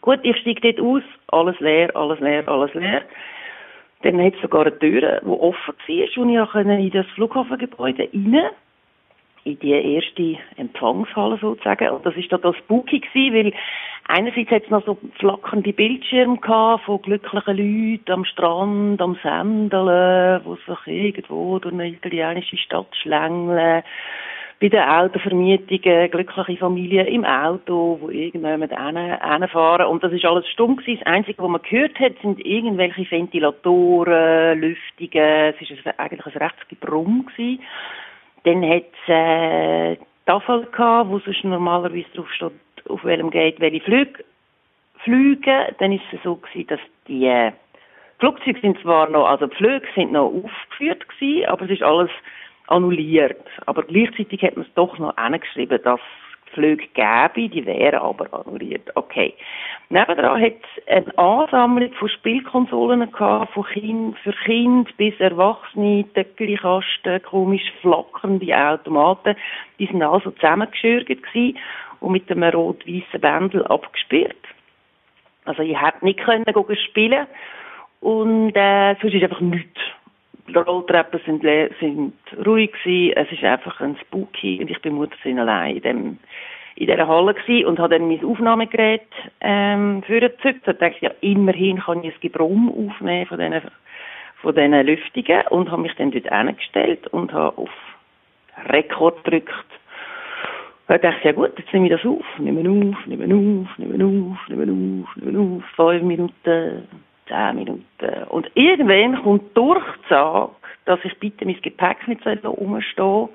Gut, 0.00 0.20
ich 0.22 0.36
steige 0.38 0.72
dort 0.72 0.80
aus, 0.80 1.02
alles 1.28 1.58
leer, 1.60 1.94
alles 1.96 2.20
leer, 2.20 2.48
alles 2.48 2.72
leer. 2.74 3.02
Dann 4.02 4.22
hat 4.22 4.34
es 4.34 4.40
sogar 4.40 4.66
eine 4.66 4.78
Tür, 4.78 5.20
die 5.22 5.26
offen 5.26 5.74
war, 5.86 6.22
und 6.22 6.30
ich 6.30 6.50
konnte 6.50 6.72
in 6.72 6.90
das 6.90 7.06
Flughafengebäude 7.14 8.08
rein, 8.14 8.50
in 9.44 9.58
die 9.58 9.70
erste 9.70 10.38
Empfangshalle 10.56 11.38
sozusagen. 11.38 11.90
Und 11.90 12.06
das 12.06 12.16
war 12.16 12.22
total 12.22 12.54
spooky 12.54 13.00
gewesen, 13.00 13.34
weil 13.34 13.52
einerseits 14.06 14.50
hat 14.50 14.64
es 14.64 14.70
noch 14.70 14.84
so 14.86 14.98
flackernde 15.18 15.72
Bildschirme 15.72 16.38
von 16.84 17.02
glücklichen 17.02 17.56
Leuten 17.56 18.12
am 18.12 18.24
Strand, 18.24 19.00
am 19.00 19.16
Sendeln, 19.22 20.42
die 20.44 20.70
sich 20.70 20.86
irgendwo 20.86 21.58
durch 21.58 21.74
eine 21.74 21.88
italienische 21.88 22.56
Stadt 22.56 22.94
schlängeln 23.02 23.82
bei 24.60 24.68
den 24.68 24.80
Autovermietungen, 24.80 26.10
glückliche 26.10 26.56
Familien 26.58 27.06
im 27.06 27.24
Auto, 27.24 27.98
wo 28.00 28.08
irgendjemand 28.10 28.72
hinfahren. 28.72 29.86
Und 29.86 30.02
das 30.02 30.12
ist 30.12 30.24
alles 30.24 30.48
stumm 30.48 30.76
gewesen. 30.76 31.00
Das 31.04 31.12
Einzige, 31.12 31.42
was 31.42 31.48
man 31.48 31.62
gehört 31.62 31.98
hat, 32.00 32.14
sind 32.22 32.44
irgendwelche 32.44 33.08
Ventilatoren, 33.08 34.60
Lüftungen. 34.60 35.54
Es 35.54 35.60
ist 35.60 35.86
eigentlich 35.98 36.26
ein 36.26 36.42
rechtes 36.42 36.68
Gebrumm 36.68 37.26
gewesen. 37.26 37.62
Dann 38.44 38.68
hat 38.68 38.84
es 39.06 39.08
äh, 39.08 39.96
Tafel 40.26 40.66
gehabt, 40.66 41.10
wo 41.10 41.18
sonst 41.20 41.44
normalerweise 41.44 42.08
drauf 42.14 42.30
steht, 42.32 42.52
auf 42.88 43.04
welchem 43.04 43.30
Gate 43.30 43.60
welche 43.60 43.80
Flüge 43.80 44.24
fliegen. 45.04 45.74
Dann 45.78 45.92
ist 45.92 46.02
es 46.12 46.22
so 46.24 46.34
gewesen, 46.36 46.66
dass 46.66 46.80
die 47.06 47.26
äh, 47.26 47.52
Flugzeuge 48.18 48.60
sind 48.60 48.80
zwar 48.80 49.08
noch, 49.08 49.26
also 49.26 49.46
die 49.46 49.56
Flüge 49.56 49.86
sind 49.94 50.12
noch 50.12 50.26
aufgeführt 50.26 51.08
gewesen, 51.08 51.46
aber 51.46 51.64
es 51.66 51.70
ist 51.70 51.82
alles 51.82 52.10
annulliert. 52.68 53.44
Aber 53.66 53.82
gleichzeitig 53.82 54.42
hat 54.42 54.56
man 54.56 54.66
es 54.66 54.74
doch 54.74 54.98
noch 54.98 55.16
angeschrieben, 55.16 55.80
dass 55.82 56.00
es 56.00 56.52
Flüge 56.54 56.86
gäbe, 56.94 57.48
die 57.48 57.66
wären 57.66 58.00
aber 58.00 58.32
annulliert. 58.32 58.90
Okay. 58.94 59.34
Nebendran 59.90 60.40
hat 60.40 60.52
es 60.52 60.88
eine 60.88 61.18
Ansammlung 61.18 61.92
von 61.92 62.08
Spielkonsolen 62.08 63.10
gehabt, 63.10 63.52
von 63.52 63.64
kind, 63.64 64.18
für 64.18 64.32
Kind 64.44 64.94
bis 64.96 65.18
Erwachsene, 65.18 66.04
Töckelkasten, 66.14 67.22
komisch 67.22 67.72
flackernde 67.80 68.54
Automaten. 68.54 69.36
Die 69.78 69.86
sind 69.86 70.02
also 70.02 70.30
zusammengeschürgt 70.32 71.08
gewesen 71.08 71.58
und 72.00 72.12
mit 72.12 72.30
einem 72.30 72.50
rot-weißen 72.54 73.20
Bändel 73.20 73.66
abgesperrt. 73.66 74.36
Also 75.44 75.62
ich 75.62 75.80
hätte 75.80 76.04
nicht 76.04 76.20
können 76.20 76.44
spielen 76.90 77.26
und 78.00 78.52
äh, 78.54 78.94
sonst 79.00 79.14
ist 79.14 79.22
einfach 79.22 79.40
nichts 79.40 79.80
Rolltreppen 80.56 81.20
sind, 81.24 81.42
sind 81.80 82.14
ruhig 82.46 82.72
gewesen. 82.72 83.16
Es 83.16 83.32
ist 83.32 83.44
einfach 83.44 83.80
ein 83.80 83.96
Spooky 84.02 84.60
und 84.60 84.70
ich 84.70 84.80
bin 84.80 84.94
Muttersinn 84.94 85.38
allein 85.38 85.76
in 85.76 85.82
dem 85.82 86.18
in 86.78 86.86
dieser 86.86 87.08
Halle 87.08 87.34
gewesen 87.34 87.66
und 87.66 87.80
habe 87.80 87.98
dann 87.98 88.06
mein 88.06 88.24
Aufnahmegerät 88.24 89.08
ähm, 89.40 90.00
vorgezückt 90.04 90.68
und 90.68 90.80
dachte, 90.80 90.96
ja, 91.00 91.10
immerhin 91.22 91.80
kann 91.80 92.04
ich 92.04 92.14
ein 92.14 92.20
Gebrumm 92.20 92.68
aufnehmen 92.68 93.26
von 93.26 93.38
diesen, 93.38 93.62
von 94.40 94.54
diesen 94.54 94.86
Lüftungen 94.86 95.42
und 95.48 95.72
habe 95.72 95.82
mich 95.82 95.94
dann 95.96 96.12
dort 96.12 96.28
hingestellt 96.32 97.08
und 97.08 97.32
habe 97.32 97.58
auf 97.58 97.70
Rekord 98.68 99.24
gedrückt. 99.24 99.52
Und 100.86 101.02
dachte, 101.02 101.28
ja 101.28 101.32
gut, 101.32 101.58
jetzt 101.58 101.72
nehme 101.72 101.86
ich 101.86 101.92
das 101.92 102.04
auf, 102.06 102.24
nehme 102.38 102.60
auf, 102.60 103.06
nehme 103.06 103.24
auf, 103.24 103.78
nehme 103.78 104.04
auf, 104.04 104.48
nehme 104.48 105.02
auf, 105.02 105.16
nehme 105.16 105.40
auf, 105.40 105.64
fünf 105.74 106.02
Minuten, 106.02 106.88
zehn 107.28 107.56
Minuten. 107.56 108.24
Und 108.28 108.50
irgendwann 108.54 109.22
kommt 109.22 109.56
durch 109.56 109.84
die 110.04 110.08
Sage, 110.08 110.50
dass 110.84 110.98
ich 111.04 111.18
bitte 111.18 111.44
mein 111.44 111.60
Gepäck 111.60 112.08
nicht 112.08 112.26
rumstehen 112.26 112.82
soll, 112.96 113.28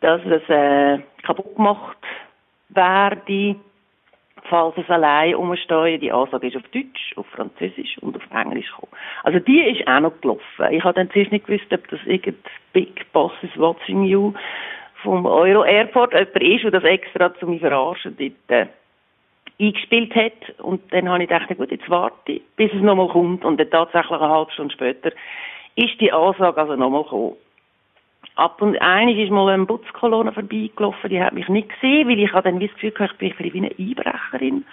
dass 0.00 0.20
es 0.26 0.48
äh, 0.48 0.98
kaputt 1.22 1.56
gemacht 1.56 1.96
werde, 2.68 3.56
falls 4.44 4.76
es 4.76 4.90
allein 4.90 5.34
umstehe. 5.34 5.98
Die 5.98 6.12
Ansage 6.12 6.48
ist 6.48 6.56
auf 6.56 6.68
Deutsch, 6.72 7.14
auf 7.16 7.26
Französisch 7.28 7.96
und 7.98 8.16
auf 8.16 8.22
Englisch 8.30 8.70
gekommen. 8.70 8.92
Also 9.22 9.38
die 9.38 9.60
ist 9.60 9.86
auch 9.86 10.00
noch 10.00 10.20
gelaufen. 10.20 10.42
Ich 10.70 10.84
habe 10.84 10.94
dann 10.94 11.10
zuerst 11.10 11.32
nicht 11.32 11.46
gewusst, 11.46 11.72
ob 11.72 11.88
das 11.88 12.00
irgendein 12.04 12.52
Big 12.72 13.12
Boss 13.12 13.32
is 13.42 13.56
watching 13.56 14.04
you 14.04 14.34
vom 15.02 15.26
Euro 15.26 15.64
Airport 15.64 16.12
jemand 16.12 16.36
ist, 16.36 16.64
der 16.64 16.70
das 16.70 16.84
extra 16.84 17.34
zu 17.34 17.46
mir 17.46 17.60
verarschen 17.60 18.16
dort 18.18 18.68
eingespielt 19.58 20.14
hat. 20.14 20.58
Und 20.60 20.80
dann 20.92 21.08
habe 21.08 21.22
ich 21.22 21.28
gedacht, 21.28 21.56
gut, 21.56 21.70
jetzt 21.70 21.88
warte 21.88 22.32
ich, 22.32 22.42
bis 22.56 22.72
es 22.72 22.82
nochmal 22.82 23.08
kommt. 23.08 23.44
Und 23.44 23.58
dann 23.58 23.70
tatsächlich 23.70 24.20
eine 24.20 24.28
halbe 24.28 24.52
Stunde 24.52 24.74
später 24.74 25.10
ist 25.76 26.00
die 26.00 26.12
Ansage 26.12 26.60
also 26.60 26.76
nochmal 26.76 27.02
gekommen. 27.02 27.36
Ab 28.36 28.60
und 28.62 28.76
einig 28.80 29.18
ist 29.18 29.30
mal 29.30 29.48
eine 29.48 29.64
Putzkolonne 29.64 30.32
vorbeigelaufen, 30.32 31.10
die 31.10 31.22
hat 31.22 31.34
mich 31.34 31.48
nicht 31.48 31.68
gesehen, 31.68 32.08
weil 32.08 32.18
ich 32.18 32.32
habe 32.32 32.50
dann 32.50 32.58
das 32.58 32.72
Gefühl 32.72 32.90
gehabt, 32.90 33.14
ich 33.20 33.36
bin 33.36 33.52
wie 33.52 33.58
eine 33.58 33.70
Einbrecherin. 33.78 34.64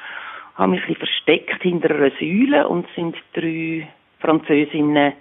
Habe 0.56 0.72
mich 0.72 0.88
ein 0.88 0.96
versteckt 0.96 1.62
hinter 1.62 1.92
einer 1.92 2.12
Säule 2.20 2.68
und 2.68 2.88
sind 2.96 3.16
drei 3.34 3.88
Französinnen, 4.20 5.14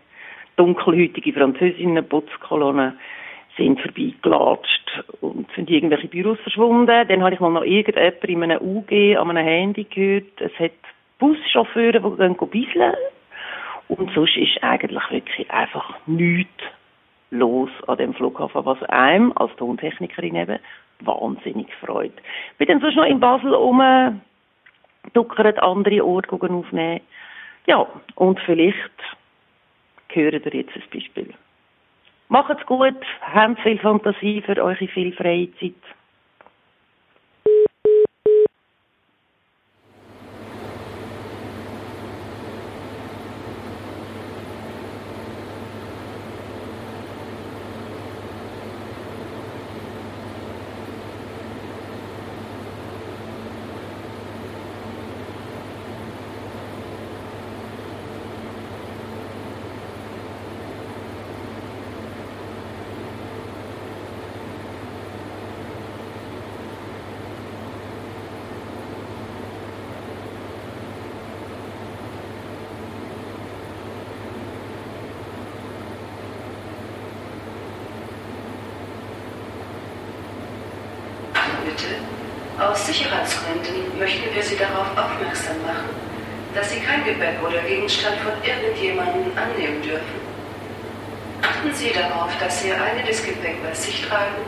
dunkelhütige 0.57 1.33
Französinnen, 1.35 2.09
Putzkolonnen, 2.09 2.99
sind 3.61 3.81
vorbeigelatscht 3.81 5.05
und 5.21 5.47
sind 5.55 5.69
irgendwelche 5.69 6.09
Büros 6.09 6.41
verschwunden. 6.41 7.07
Dann 7.09 7.23
habe 7.23 7.35
ich 7.35 7.41
mal 7.41 7.51
noch 7.51 7.63
irgendjemand 7.63 8.25
in 8.25 8.43
einem 8.43 8.63
UG 8.63 9.19
an 9.19 9.29
einem 9.31 9.47
Handy 9.47 9.85
gehört. 9.85 10.41
Es 10.41 10.59
hat 10.59 10.73
Buschauffeure, 11.19 12.01
die 12.01 12.17
gehen 12.17 12.37
bisseln. 12.51 12.95
Und 13.89 14.11
sonst 14.15 14.35
ist 14.37 14.63
eigentlich 14.63 15.03
wirklich 15.11 15.51
einfach 15.51 15.95
nichts 16.07 16.63
los 17.31 17.69
an 17.87 17.99
dem 17.99 18.15
Flughafen, 18.15 18.65
was 18.65 18.83
einem 18.85 19.37
als 19.37 19.55
Tontechnikerin 19.57 20.37
eben 20.37 20.59
wahnsinnig 21.01 21.69
freut. 21.85 22.15
Ich 22.53 22.59
bin 22.59 22.69
dann 22.69 22.81
sonst 22.81 22.97
noch 22.97 23.05
in 23.05 23.21
Basel 23.21 23.53
umduckert, 23.55 24.23
andere 25.63 26.03
Orte 26.05 26.33
aufnehmen. 26.33 27.01
Ja, 27.67 27.87
und 28.15 28.41
vielleicht 28.41 28.75
hören 30.09 30.43
ihr 30.45 30.55
jetzt 30.55 30.75
ein 30.75 30.83
Beispiel. 30.93 31.35
Macht's 32.31 32.65
gut, 32.65 32.95
habt 33.23 33.59
viel 33.59 33.77
Fantasie 33.81 34.41
für 34.41 34.57
eure 34.63 34.87
viel 34.87 35.13
Freizeit. 35.13 35.75
Aus 82.71 82.87
Sicherheitsgründen 82.87 83.99
möchten 83.99 84.33
wir 84.33 84.45
Sie 84.45 84.57
darauf 84.57 84.87
aufmerksam 84.97 85.61
machen, 85.67 85.91
dass 86.55 86.71
Sie 86.71 86.79
kein 86.79 87.05
Gepäck 87.05 87.43
oder 87.45 87.59
Gegenstand 87.63 88.17
von 88.21 88.33
irgendjemandem 88.47 89.33
annehmen 89.35 89.83
dürfen. 89.83 90.21
Achten 91.43 91.75
Sie 91.75 91.91
darauf, 91.91 92.31
dass 92.39 92.63
Sie 92.63 92.73
eigenes 92.73 93.25
Gepäck 93.25 93.61
bei 93.65 93.75
sich 93.75 94.07
tragen 94.07 94.43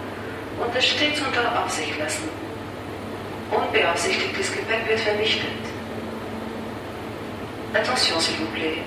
und 0.60 0.72
es 0.76 0.86
stets 0.86 1.20
unter 1.20 1.64
Aufsicht 1.64 1.98
lassen. 1.98 2.28
Unbeabsichtigtes 3.50 4.52
Gepäck 4.52 4.88
wird 4.88 5.00
vernichtet. 5.00 5.64
Attention, 7.74 8.20
s'il 8.20 8.36
vous 8.36 8.52
plaît. 8.54 8.78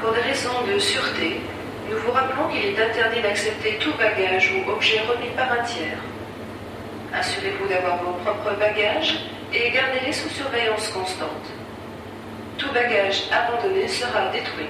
Pour 0.00 0.12
des 0.14 0.22
raisons 0.22 0.62
de 0.66 0.78
sûreté, 0.78 1.42
nous 1.90 1.98
vous 1.98 2.12
rappelons 2.12 2.48
qu'il 2.48 2.64
est 2.64 2.82
interdit 2.82 3.20
d'accepter 3.20 3.76
tout 3.80 3.92
bagage 3.98 4.50
ou 4.56 4.70
objet 4.70 5.02
remis 5.10 5.34
par 5.36 5.52
un 5.52 5.62
tiers. 5.64 5.98
Assurez-vous 7.14 7.68
d'avoir 7.68 8.02
vos 8.02 8.12
propres 8.24 8.58
bagages 8.58 9.14
et 9.52 9.70
gardez-les 9.70 10.12
sous 10.12 10.28
surveillance 10.30 10.88
constante. 10.88 11.46
Tout 12.58 12.72
bagage 12.72 13.22
abandonné 13.30 13.86
sera 13.86 14.32
détruit. 14.32 14.68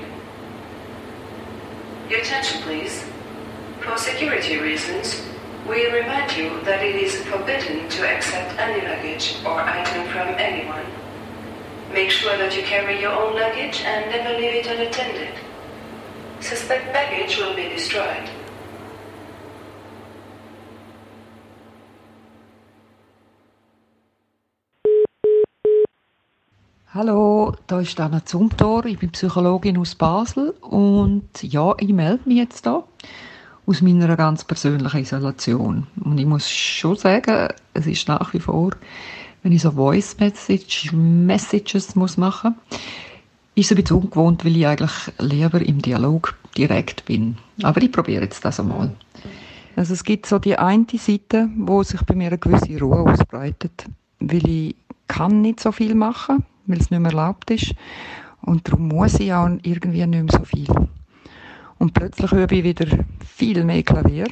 Your 2.10 2.20
attention, 2.20 2.60
please. 2.62 3.02
For 3.80 3.96
security 3.96 4.58
reasons, 4.58 5.22
we 5.66 5.86
remind 5.86 6.36
you 6.36 6.50
that 6.64 6.82
it 6.82 6.96
is 6.96 7.16
forbidden 7.24 7.88
to 7.88 8.06
accept 8.06 8.58
any 8.58 8.86
luggage 8.86 9.36
or 9.46 9.60
item 9.60 10.04
from 10.08 10.28
anyone. 10.36 10.84
Make 11.94 12.10
sure 12.10 12.36
that 12.36 12.54
you 12.54 12.62
carry 12.62 13.00
your 13.00 13.12
own 13.12 13.36
luggage 13.36 13.80
and 13.86 14.10
never 14.10 14.38
leave 14.38 14.54
it 14.54 14.66
unattended. 14.66 15.32
Suspect 16.40 16.92
baggage 16.92 17.38
will 17.38 17.54
be 17.54 17.70
destroyed. 17.70 18.28
Hallo, 26.94 27.52
da 27.66 27.80
ist 27.80 27.98
Anna 27.98 28.24
Zumthor. 28.24 28.84
Ich 28.84 29.00
bin 29.00 29.10
Psychologin 29.10 29.78
aus 29.78 29.96
Basel 29.96 30.50
und 30.60 31.28
ja, 31.42 31.74
ich 31.80 31.88
melde 31.88 32.20
mich 32.24 32.38
jetzt 32.38 32.66
da 32.66 32.84
aus 33.66 33.82
meiner 33.82 34.16
ganz 34.16 34.44
persönlichen 34.44 35.00
Isolation. 35.00 35.88
Und 36.04 36.18
ich 36.18 36.24
muss 36.24 36.48
schon 36.48 36.94
sagen, 36.94 37.48
es 37.72 37.88
ist 37.88 38.06
nach 38.06 38.32
wie 38.32 38.38
vor, 38.38 38.70
wenn 39.42 39.50
ich 39.50 39.62
so 39.62 39.72
Voice 39.72 40.16
Message, 40.20 40.92
Messages 40.92 41.96
muss 41.96 42.16
machen, 42.16 42.54
ist 43.56 43.72
es 43.72 43.76
ein 43.76 43.82
bisschen 43.82 43.96
ungewohnt, 43.96 44.44
weil 44.44 44.56
ich 44.56 44.64
eigentlich 44.64 44.92
lieber 45.18 45.60
im 45.62 45.82
Dialog 45.82 46.36
direkt 46.56 47.06
bin. 47.06 47.38
Aber 47.64 47.82
ich 47.82 47.90
probiere 47.90 48.22
jetzt 48.22 48.44
das 48.44 48.60
einmal. 48.60 48.92
Also 49.74 49.94
es 49.94 50.04
gibt 50.04 50.26
so 50.26 50.38
die 50.38 50.56
eine 50.56 50.86
Seite, 50.96 51.48
wo 51.56 51.82
sich 51.82 52.02
bei 52.02 52.14
mir 52.14 52.28
eine 52.28 52.38
gewisse 52.38 52.78
Ruhe 52.78 53.00
ausbreitet, 53.00 53.86
weil 54.20 54.46
ich 54.46 54.76
kann 55.08 55.40
nicht 55.40 55.58
so 55.58 55.72
viel 55.72 55.96
machen 55.96 56.44
weil 56.66 56.78
es 56.78 56.90
nicht 56.90 57.00
mehr 57.00 57.10
erlaubt 57.10 57.50
ist. 57.50 57.74
Und 58.42 58.68
darum 58.68 58.88
muss 58.88 59.18
ich 59.20 59.32
auch 59.32 59.48
irgendwie 59.62 60.06
nicht 60.06 60.24
mehr 60.24 60.38
so 60.38 60.44
viel. 60.44 60.68
Und 61.78 61.94
plötzlich 61.94 62.32
übe 62.32 62.54
ich 62.56 62.64
wieder 62.64 63.04
viel 63.26 63.64
mehr 63.64 63.82
Klavier, 63.82 64.26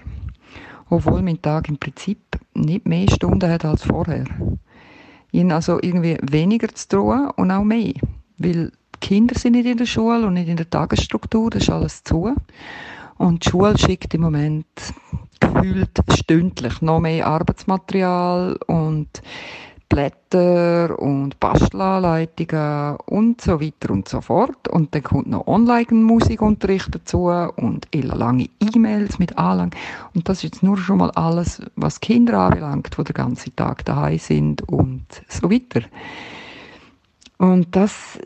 obwohl 0.91 1.23
mein 1.23 1.41
Tag 1.41 1.69
im 1.69 1.79
Prinzip 1.79 2.19
nicht 2.55 2.87
mehr 2.87 3.11
Stunden 3.11 3.51
hat 3.51 3.65
als 3.65 3.85
vorher. 3.85 4.25
Ich 5.33 5.51
also 5.51 5.79
irgendwie 5.81 6.19
weniger 6.23 6.69
zu 6.69 6.89
tun 6.89 7.31
und 7.37 7.51
auch 7.51 7.65
mehr, 7.65 7.95
weil 8.39 8.71
die 8.71 8.99
Kinder 9.01 9.35
sind 9.39 9.53
nicht 9.53 9.67
in 9.67 9.79
der 9.79 9.87
Schule 9.87 10.27
und 10.27 10.35
nicht 10.35 10.49
in 10.49 10.59
der 10.59 10.69
Tagesstruktur, 10.69 11.51
das 11.51 11.63
ist 11.63 11.71
alles 11.71 12.05
zu. 12.05 12.35
Und 13.17 13.45
die 13.45 13.51
Schule 13.51 13.79
schickt 13.79 14.15
im 14.15 14.21
Moment 14.21 14.67
gefühlt 15.41 15.91
stündlich 16.15 16.83
noch 16.83 17.01
mehr 17.01 17.27
Arbeitsmaterial 17.27 18.59
und 18.67 19.23
Blätter 19.93 20.99
und 20.99 21.39
Bastelanleitungen 21.39 22.97
und 23.05 23.43
so 23.43 23.61
weiter 23.61 23.91
und 23.91 24.09
so 24.09 24.23
fort. 24.23 24.67
Und 24.69 24.95
dann 24.95 25.03
kommt 25.03 25.27
noch 25.27 25.47
Online-Musikunterricht 25.47 26.95
dazu 26.95 27.27
und 27.27 27.89
lange 27.93 28.49
E-Mails 28.75 29.19
mit 29.19 29.37
Anlang. 29.37 29.75
Und 30.15 30.31
das 30.31 30.39
ist 30.39 30.45
jetzt 30.45 30.63
nur 30.63 30.79
schon 30.79 30.97
mal 30.97 31.11
alles, 31.11 31.61
was 31.77 32.01
Kinder 32.01 32.39
anbelangt, 32.39 32.97
die 32.97 33.05
den 33.05 33.13
ganzen 33.13 33.55
Tag 33.55 33.85
daheim 33.85 34.19
sind 34.19 34.67
und 34.67 35.05
so 35.29 35.51
weiter. 35.51 35.83
Und 37.37 37.77
das 37.77 38.19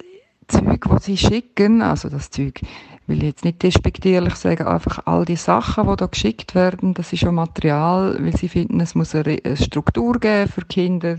Zeug, 0.46 0.88
was 0.88 1.06
sie 1.06 1.16
schicken, 1.16 1.82
also 1.82 2.08
das 2.08 2.30
Zeug, 2.30 2.60
will 3.08 3.18
ich 3.18 3.24
jetzt 3.24 3.44
nicht 3.44 3.64
despektierlich 3.64 4.36
sagen, 4.36 4.68
einfach 4.68 5.04
all 5.06 5.24
die 5.24 5.34
Sachen, 5.34 5.88
die 5.88 5.96
da 5.96 6.06
geschickt 6.06 6.54
werden, 6.54 6.94
das 6.94 7.12
ist 7.12 7.20
schon 7.20 7.34
Material, 7.34 8.18
weil 8.20 8.36
sie 8.36 8.48
finden, 8.48 8.78
es 8.78 8.94
muss 8.94 9.16
eine 9.16 9.40
Struktur 9.56 10.20
geben 10.20 10.48
für 10.48 10.62
Kinder 10.62 11.18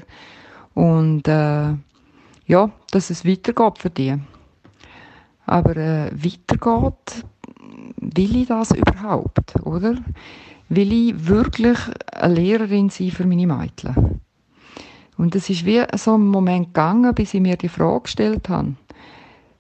und 0.77 1.27
äh, 1.27 1.73
ja, 2.45 2.69
dass 2.91 3.09
es 3.09 3.25
weitergeht 3.25 3.79
für 3.79 3.89
die. 3.89 4.15
Aber 5.47 5.75
äh, 5.75 6.11
weitergeht, 6.11 7.25
will 7.95 8.35
ich 8.35 8.47
das 8.47 8.69
überhaupt, 8.71 9.55
oder? 9.63 9.95
Will 10.69 10.93
ich 10.93 11.27
wirklich 11.27 11.79
eine 12.11 12.35
Lehrerin 12.35 12.89
sein 12.89 13.09
für 13.09 13.25
meine 13.25 13.47
Mädchen? 13.47 14.21
Und 15.17 15.33
es 15.33 15.49
ist 15.49 15.65
wie 15.65 15.83
so 15.95 16.15
ein 16.15 16.27
Moment 16.27 16.67
gegangen, 16.67 17.15
bis 17.15 17.33
ich 17.33 17.41
mir 17.41 17.57
die 17.57 17.69
Frage 17.69 18.01
gestellt 18.01 18.47
habe. 18.47 18.75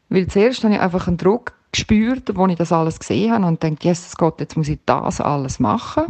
Weil 0.09 0.27
zuerst 0.27 0.63
habe 0.63 0.75
ich 0.75 0.79
einfach 0.79 1.07
einen 1.07 1.17
Druck 1.17 1.53
gespürt, 1.71 2.35
wo 2.35 2.47
ich 2.47 2.55
das 2.55 2.71
alles 2.71 2.99
gesehen 2.99 3.33
habe 3.33 3.45
und 3.45 3.61
denke, 3.61 3.87
Jesus 3.87 4.15
Gott, 4.15 4.39
jetzt 4.39 4.57
muss 4.57 4.69
ich 4.69 4.79
das 4.85 5.21
alles 5.21 5.59
machen. 5.59 6.05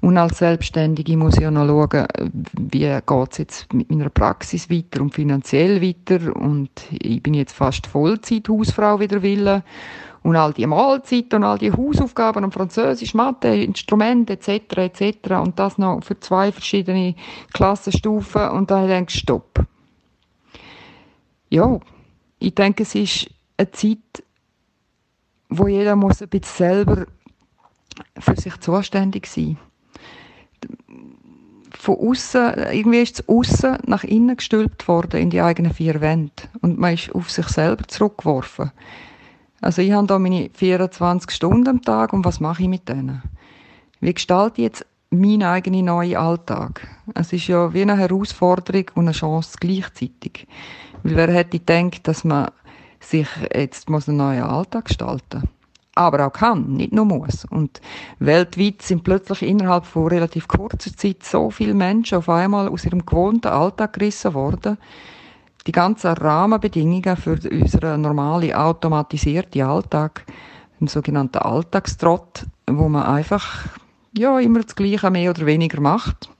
Und 0.00 0.16
als 0.16 0.38
Selbstständige 0.38 1.16
muss 1.16 1.34
ich 1.34 1.42
ja 1.42 1.50
noch 1.50 1.66
schauen, 1.66 2.06
wie 2.52 2.78
geht 2.78 3.32
es 3.32 3.38
jetzt 3.38 3.72
mit 3.74 3.90
meiner 3.90 4.08
Praxis 4.08 4.70
weiter 4.70 5.02
und 5.02 5.14
finanziell 5.14 5.82
weiter. 5.82 6.34
Und 6.34 6.70
ich 6.90 7.22
bin 7.22 7.34
jetzt 7.34 7.52
fast 7.52 7.86
Vollzeit-Hausfrau 7.86 9.00
wieder 9.00 9.22
will. 9.22 9.62
Und 10.22 10.36
all 10.36 10.52
die 10.52 10.66
Mahlzeiten 10.66 11.36
und 11.36 11.44
all 11.44 11.58
die 11.58 11.72
Hausaufgaben 11.72 12.44
und 12.44 12.52
Französisch, 12.52 13.14
Mathe, 13.14 13.48
Instrumente 13.48 14.34
etc. 14.34 14.76
etc. 14.76 15.30
Und 15.42 15.58
das 15.58 15.78
noch 15.78 16.02
für 16.02 16.18
zwei 16.20 16.52
verschiedene 16.52 17.14
Klassenstufen. 17.54 18.50
Und 18.50 18.70
dann 18.70 18.86
denke 18.86 19.12
ich, 19.12 19.20
stopp. 19.20 19.64
Ja, 21.48 21.80
ich 22.38 22.54
denke, 22.54 22.82
es 22.82 22.94
ist 22.94 23.30
eine 23.56 23.70
Zeit, 23.70 23.98
wo 25.50 25.68
jeder 25.68 25.96
muss 25.96 26.22
ein 26.22 26.28
bisschen 26.28 26.56
selber 26.56 27.06
für 28.18 28.36
sich 28.36 28.58
zuständig 28.60 29.26
sein 29.26 29.58
von 31.80 31.96
außen, 31.96 32.54
irgendwie 32.72 33.00
ist 33.00 33.20
es 33.20 33.28
außen 33.28 33.78
nach 33.86 34.04
innen 34.04 34.36
gestülpt 34.36 34.86
worden 34.86 35.20
in 35.20 35.30
die 35.30 35.40
eigenen 35.40 35.72
vier 35.72 36.00
Wände 36.00 36.32
und 36.60 36.78
man 36.78 36.94
ist 36.94 37.14
auf 37.14 37.30
sich 37.30 37.48
selber 37.48 37.86
zurückgeworfen. 37.88 38.70
Also 39.62 39.82
ich 39.82 39.92
habe 39.92 40.06
da 40.06 40.18
meine 40.18 40.50
24 40.52 41.30
Stunden 41.30 41.68
am 41.68 41.82
Tag 41.82 42.12
und 42.12 42.24
was 42.24 42.40
mache 42.40 42.62
ich 42.62 42.68
mit 42.68 42.88
denen? 42.88 43.22
Wie 44.00 44.12
gestalte 44.12 44.60
ich 44.60 44.64
jetzt 44.64 44.86
meinen 45.10 45.42
eigenen 45.42 45.86
neuen 45.86 46.16
Alltag? 46.16 46.86
Es 47.14 47.32
ist 47.32 47.46
ja 47.46 47.72
wie 47.72 47.82
eine 47.82 47.96
Herausforderung 47.96 48.84
und 48.94 49.04
eine 49.04 49.12
Chance 49.12 49.56
gleichzeitig. 49.60 50.46
Weil 51.02 51.16
wer 51.16 51.32
hätte 51.32 51.58
gedacht, 51.58 52.06
dass 52.06 52.24
man 52.24 52.50
sich 53.00 53.28
jetzt 53.54 53.88
einen 53.88 54.16
neuen 54.16 54.42
Alltag 54.42 54.86
gestalten 54.86 55.40
muss? 55.40 55.50
aber 55.94 56.26
auch 56.26 56.32
kann, 56.32 56.72
nicht 56.72 56.92
nur 56.92 57.04
muss. 57.04 57.44
Und 57.44 57.80
weltweit 58.18 58.82
sind 58.82 59.04
plötzlich 59.04 59.42
innerhalb 59.42 59.84
von 59.84 60.06
relativ 60.06 60.48
kurzer 60.48 60.96
Zeit 60.96 61.22
so 61.24 61.50
viele 61.50 61.74
Menschen 61.74 62.18
auf 62.18 62.28
einmal 62.28 62.68
aus 62.68 62.84
ihrem 62.84 63.04
gewohnten 63.04 63.48
Alltag 63.48 63.94
gerissen 63.94 64.34
worden. 64.34 64.78
Die 65.66 65.72
ganzen 65.72 66.12
Rahmenbedingungen 66.12 67.16
für 67.16 67.38
unseren 67.50 68.00
normalen 68.00 68.54
automatisierten 68.54 69.62
Alltag, 69.62 70.24
im 70.80 70.86
sogenannten 70.86 71.38
Alltagstrott, 71.38 72.46
wo 72.66 72.88
man 72.88 73.02
einfach 73.02 73.66
ja 74.16 74.38
immer 74.38 74.62
das 74.62 74.74
Gleiche 74.74 75.10
mehr 75.10 75.30
oder 75.30 75.44
weniger 75.44 75.80
macht. 75.82 76.30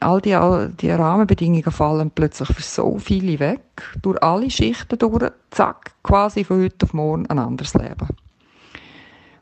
All 0.00 0.20
die, 0.20 0.34
all 0.34 0.70
die 0.70 0.90
Rahmenbedingungen 0.90 1.70
fallen 1.70 2.10
plötzlich 2.10 2.48
für 2.48 2.62
so 2.62 2.98
viele 2.98 3.38
weg, 3.38 3.82
durch 4.02 4.20
alle 4.22 4.50
Schichten 4.50 4.98
durch, 4.98 5.30
zack, 5.50 5.92
quasi 6.02 6.44
von 6.44 6.62
heute 6.62 6.86
auf 6.86 6.94
morgen 6.94 7.26
ein 7.26 7.38
anderes 7.38 7.74
Leben. 7.74 8.08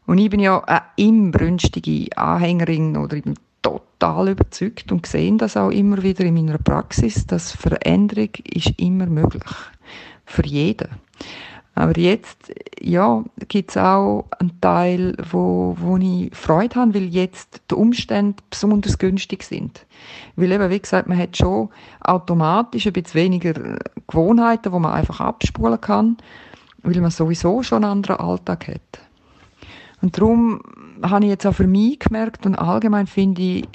Und 0.07 0.19
ich 0.19 0.31
bin 0.31 0.41
ja 0.41 0.62
eine 0.65 0.83
inbrünstige 0.97 2.17
Anhängerin 2.17 2.97
oder 2.97 3.17
ich 3.17 3.25
bin 3.25 3.35
total 3.62 4.31
überzeugt 4.31 4.93
und 4.93 5.07
sehe 5.07 5.37
das 5.37 5.57
auch 5.57 5.71
immer 5.71 6.03
wieder 6.03 6.25
in 6.25 6.35
meiner 6.35 6.59
Praxis, 6.59 7.27
dass 7.27 7.53
Veränderung 7.53 8.31
ist 8.45 8.79
immer 8.79 9.07
möglich. 9.07 9.43
Für 10.27 10.45
jeden. 10.45 10.88
Aber 11.74 11.98
jetzt, 11.98 12.52
ja, 12.80 13.24
gibt 13.48 13.70
es 13.70 13.76
auch 13.78 14.26
einen 14.38 14.61
Teil, 14.61 15.16
wo, 15.30 15.74
wo 15.78 15.96
ich 15.96 16.35
Freude 16.35 16.76
habe, 16.76 16.94
weil 16.94 17.04
jetzt 17.04 17.62
die 17.70 17.74
Umstände 17.74 18.42
besonders 18.50 18.98
günstig 18.98 19.42
sind. 19.42 19.87
Weil 20.37 20.52
eben, 20.52 20.68
wie 20.68 20.80
gesagt, 20.80 21.08
man 21.08 21.18
hat 21.18 21.37
schon 21.37 21.70
automatisch 22.00 22.87
ein 22.87 22.92
bisschen 22.92 23.14
weniger 23.14 23.78
Gewohnheiten, 24.06 24.70
wo 24.72 24.78
man 24.78 24.92
einfach 24.92 25.20
abspulen 25.20 25.80
kann, 25.80 26.18
weil 26.82 27.00
man 27.00 27.11
sowieso 27.11 27.62
schon 27.62 27.85
einen 27.85 27.92
anderen 27.92 28.20
Alltag 28.20 28.68
hat. 28.68 29.00
Und 30.02 30.18
darum 30.18 30.61
habe 31.02 31.24
ich 31.24 31.30
jetzt 31.30 31.46
auch 31.46 31.54
für 31.54 31.66
mich 31.66 32.00
gemerkt 32.00 32.44
und 32.44 32.56
allgemein 32.56 33.06
finde 33.06 33.40
ich 33.40 33.68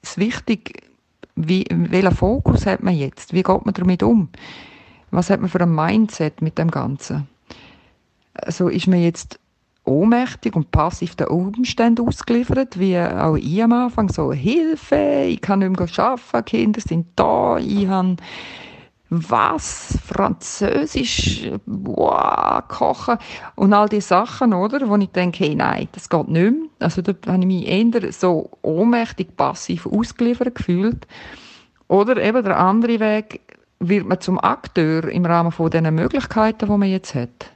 es 0.00 0.16
wichtig, 0.16 0.90
wie, 1.34 1.66
welchen 1.70 2.14
Fokus 2.14 2.66
hat 2.66 2.82
man 2.82 2.94
jetzt? 2.94 3.32
Wie 3.32 3.42
geht 3.42 3.64
man 3.64 3.74
damit 3.74 4.02
um? 4.02 4.28
Was 5.10 5.28
hat 5.28 5.40
man 5.40 5.50
für 5.50 5.60
ein 5.60 5.74
Mindset 5.74 6.40
mit 6.40 6.56
dem 6.56 6.70
Ganzen? 6.70 7.28
Also 8.34 8.68
ist 8.68 8.86
man 8.86 9.02
jetzt 9.02 9.38
ohnmächtig 9.84 10.54
und 10.54 10.70
passiv 10.70 11.16
den 11.16 11.26
Umständen 11.26 12.06
ausgeliefert, 12.06 12.78
wie 12.78 12.98
auch 12.98 13.36
ich 13.36 13.62
am 13.62 13.72
Anfang, 13.72 14.08
so 14.08 14.32
Hilfe, 14.32 15.24
ich 15.26 15.40
kann 15.40 15.58
nicht 15.58 15.78
mehr 15.78 15.88
arbeiten, 15.98 16.44
Kinder 16.44 16.80
sind 16.80 17.06
da, 17.16 17.58
ich 17.58 17.88
habe 17.88 18.16
was, 19.14 19.98
Französisch, 20.06 21.50
wow, 21.66 22.62
kochen 22.68 23.18
und 23.56 23.74
all 23.74 23.88
diese 23.88 24.08
Sachen, 24.08 24.54
oder? 24.54 24.88
Wo 24.88 24.96
ich 24.96 25.10
denke, 25.10 25.44
hey, 25.44 25.54
nein, 25.54 25.88
das 25.92 26.08
geht 26.08 26.28
nicht 26.28 26.52
mehr. 26.52 26.68
Also 26.78 27.02
da 27.02 27.12
habe 27.26 27.40
ich 27.40 27.46
mich 27.46 27.66
eher 27.66 28.12
so 28.12 28.50
ohnmächtig 28.62 29.36
passiv 29.36 29.86
ausgeliefert 29.86 30.54
gefühlt. 30.54 31.06
Oder 31.88 32.22
eben 32.22 32.42
der 32.42 32.58
andere 32.58 33.00
Weg, 33.00 33.40
wird 33.80 34.06
man 34.06 34.20
zum 34.20 34.38
Akteur 34.38 35.08
im 35.08 35.26
Rahmen 35.26 35.52
von 35.52 35.70
den 35.70 35.94
Möglichkeiten, 35.94 36.66
die 36.66 36.78
man 36.78 36.88
jetzt 36.88 37.14
hat. 37.14 37.50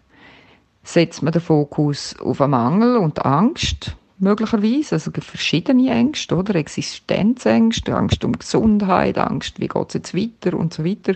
Setzt 0.87 1.21
man 1.25 1.33
den 1.33 1.43
Fokus 1.43 2.15
auf 2.21 2.41
einen 2.41 2.53
Mangel 2.53 2.97
und 2.99 3.27
Angst, 3.27 3.97
möglicherweise, 4.19 4.95
also 4.95 5.11
verschiedene 5.11 5.91
Ängste, 5.91 6.37
oder? 6.37 6.55
Existenzängste, 6.55 7.93
Angst 7.93 8.25
um 8.25 8.39
Gesundheit, 8.39 9.19
Angst, 9.19 9.59
wie 9.59 9.67
geht 9.67 9.89
es 9.89 9.95
jetzt 9.95 10.15
weiter 10.15 10.57
und 10.57 10.73
so 10.73 10.85
weiter. 10.85 11.15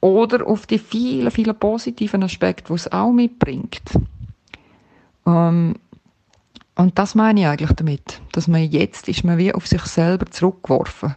Oder 0.00 0.46
auf 0.46 0.66
die 0.68 0.78
vielen, 0.78 1.32
vielen 1.32 1.58
positiven 1.58 2.22
Aspekte, 2.22 2.68
die 2.68 2.74
es 2.74 2.92
auch 2.92 3.10
mitbringt. 3.10 3.82
Ähm, 5.26 5.74
und 6.76 6.96
das 6.96 7.16
meine 7.16 7.40
ich 7.40 7.46
eigentlich 7.46 7.72
damit, 7.72 8.20
dass 8.30 8.46
man 8.46 8.62
jetzt 8.62 9.08
ist 9.08 9.24
man 9.24 9.36
wie 9.36 9.52
auf 9.52 9.66
sich 9.66 9.82
selber 9.82 10.26
zurückgeworfen. 10.26 11.16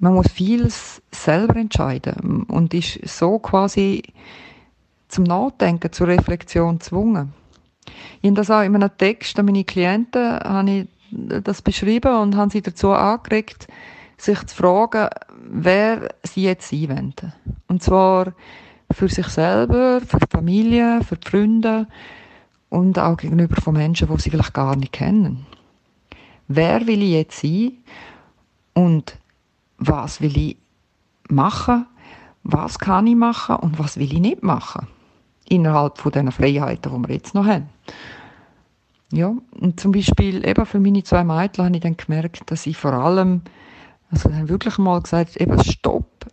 Man 0.00 0.14
muss 0.14 0.30
vieles 0.30 1.00
selber 1.10 1.56
entscheiden 1.56 2.44
und 2.44 2.74
ist 2.74 3.00
so 3.06 3.38
quasi 3.38 4.02
zum 5.10 5.24
Nachdenken, 5.24 5.92
zur 5.92 6.08
Reflexion 6.08 6.78
gezwungen. 6.78 7.32
Ich 8.22 8.28
habe 8.28 8.36
das 8.36 8.50
auch 8.50 8.62
in 8.62 8.74
einem 8.74 8.90
Text 8.96 9.38
an 9.38 9.46
meine 9.46 9.64
Klienten 9.64 10.38
habe 10.40 10.70
ich 10.70 10.88
das 11.10 11.62
beschrieben 11.62 12.16
und 12.16 12.36
habe 12.36 12.50
sie 12.50 12.62
dazu 12.62 12.92
angeregt, 12.92 13.66
sich 14.16 14.44
zu 14.46 14.56
fragen, 14.56 15.08
wer 15.50 16.14
sie 16.22 16.44
jetzt 16.44 16.72
einwenden. 16.72 17.32
Und 17.66 17.82
zwar 17.82 18.32
für 18.92 19.08
sich 19.08 19.26
selber, 19.26 20.00
für 20.00 20.18
die 20.18 20.26
Familie, 20.30 21.00
für 21.02 21.16
die 21.16 21.28
Freunde 21.28 21.86
und 22.68 22.98
auch 22.98 23.16
gegenüber 23.16 23.60
von 23.60 23.74
Menschen, 23.74 24.08
die 24.08 24.20
sie 24.20 24.30
vielleicht 24.30 24.54
gar 24.54 24.76
nicht 24.76 24.92
kennen. 24.92 25.46
Wer 26.46 26.86
will 26.86 27.02
ich 27.02 27.12
jetzt 27.12 27.40
sein 27.40 27.72
und 28.74 29.16
was 29.78 30.20
will 30.20 30.36
ich 30.36 30.56
machen, 31.28 31.86
was 32.42 32.78
kann 32.78 33.06
ich 33.06 33.16
machen 33.16 33.56
und 33.56 33.78
was 33.78 33.96
will 33.96 34.12
ich 34.12 34.20
nicht 34.20 34.42
machen 34.42 34.86
innerhalb 35.50 35.98
von 35.98 36.12
diesen 36.12 36.32
Freiheiten, 36.32 37.02
die 37.02 37.08
wir 37.08 37.14
jetzt 37.14 37.34
noch 37.34 37.46
haben. 37.46 37.68
Ja, 39.12 39.34
und 39.60 39.80
zum 39.80 39.92
Beispiel 39.92 40.46
eben 40.46 40.64
für 40.64 40.78
meine 40.78 41.02
zwei 41.02 41.24
Mädchen 41.24 41.64
habe 41.64 41.74
ich 41.74 41.82
dann 41.82 41.96
gemerkt, 41.96 42.50
dass 42.50 42.66
ich 42.66 42.76
vor 42.76 42.92
allem, 42.92 43.42
also 44.10 44.28
dann 44.28 44.48
wirklich 44.48 44.78
mal 44.78 45.02
gesagt, 45.02 45.36
eben 45.36 45.62
stopp, 45.64 46.26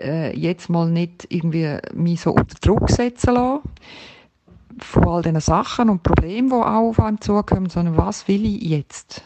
äh, 0.00 0.36
jetzt 0.38 0.70
mal 0.70 0.88
nicht 0.88 1.26
irgendwie 1.28 1.78
mich 1.92 2.20
so 2.20 2.30
unter 2.30 2.56
Druck 2.60 2.88
setzen 2.88 3.34
lassen, 3.34 3.62
von 4.78 5.08
all 5.08 5.22
diesen 5.22 5.40
Sachen 5.40 5.90
und 5.90 6.04
Problemen, 6.04 6.50
die 6.50 6.54
auch 6.54 6.90
auf 6.90 7.00
einem 7.00 7.20
zukommen, 7.20 7.68
sondern 7.68 7.96
was 7.96 8.28
will 8.28 8.44
ich 8.44 8.62
jetzt? 8.62 9.22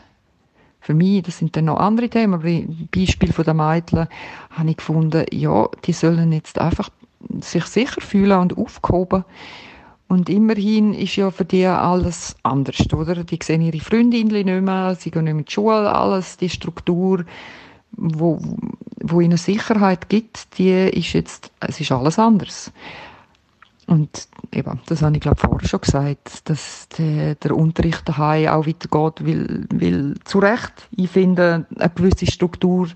Für 0.80 0.94
mich, 0.94 1.22
das 1.24 1.38
sind 1.38 1.56
dann 1.56 1.66
noch 1.66 1.78
andere 1.78 2.08
Themen, 2.08 2.34
aber 2.34 2.48
Beispiel 2.94 3.32
von 3.32 3.44
den 3.44 3.56
Mädchen 3.56 4.08
habe 4.50 4.70
ich 4.70 4.76
gefunden, 4.76 5.26
ja, 5.32 5.68
die 5.84 5.92
sollen 5.92 6.32
jetzt 6.32 6.58
einfach 6.60 6.90
sich 7.40 7.64
sicher 7.66 8.00
fühlen 8.00 8.38
und 8.38 8.56
aufgehoben. 8.56 9.24
Und 10.08 10.28
immerhin 10.28 10.94
ist 10.94 11.16
ja 11.16 11.30
für 11.30 11.44
die 11.44 11.66
alles 11.66 12.36
anders, 12.44 12.92
oder? 12.92 13.24
Die 13.24 13.38
sehen 13.42 13.62
ihre 13.62 13.80
Freundinnen 13.80 14.28
nicht 14.28 14.62
mehr, 14.62 14.94
sie 14.94 15.10
gehen 15.10 15.24
nicht 15.24 15.32
mehr 15.32 15.40
in 15.40 15.44
die 15.46 15.52
Schule, 15.52 15.92
alles, 15.92 16.36
die 16.36 16.48
Struktur, 16.48 17.24
wo, 17.92 18.38
wo 19.00 19.20
ihnen 19.20 19.38
Sicherheit 19.38 20.08
gibt, 20.08 20.58
die 20.58 20.70
ist 20.70 21.12
jetzt, 21.12 21.50
es 21.60 21.80
ist 21.80 21.90
alles 21.90 22.18
anders. 22.18 22.70
Und 23.88 24.28
eben, 24.52 24.80
das 24.86 25.02
habe 25.02 25.16
ich 25.16 25.22
glaube 25.22 25.40
vorher 25.40 25.68
schon 25.68 25.80
gesagt, 25.80 26.48
dass 26.48 26.88
der, 26.98 27.36
der 27.36 27.56
Unterricht 27.56 28.08
daheim 28.08 28.48
auch 28.48 28.66
weitergeht, 28.66 29.26
weil, 29.26 29.66
weil 29.72 30.14
zu 30.24 30.38
Recht, 30.38 30.88
ich 30.96 31.10
finde, 31.10 31.66
eine 31.78 31.90
gewisse 31.90 32.26
Struktur 32.26 32.88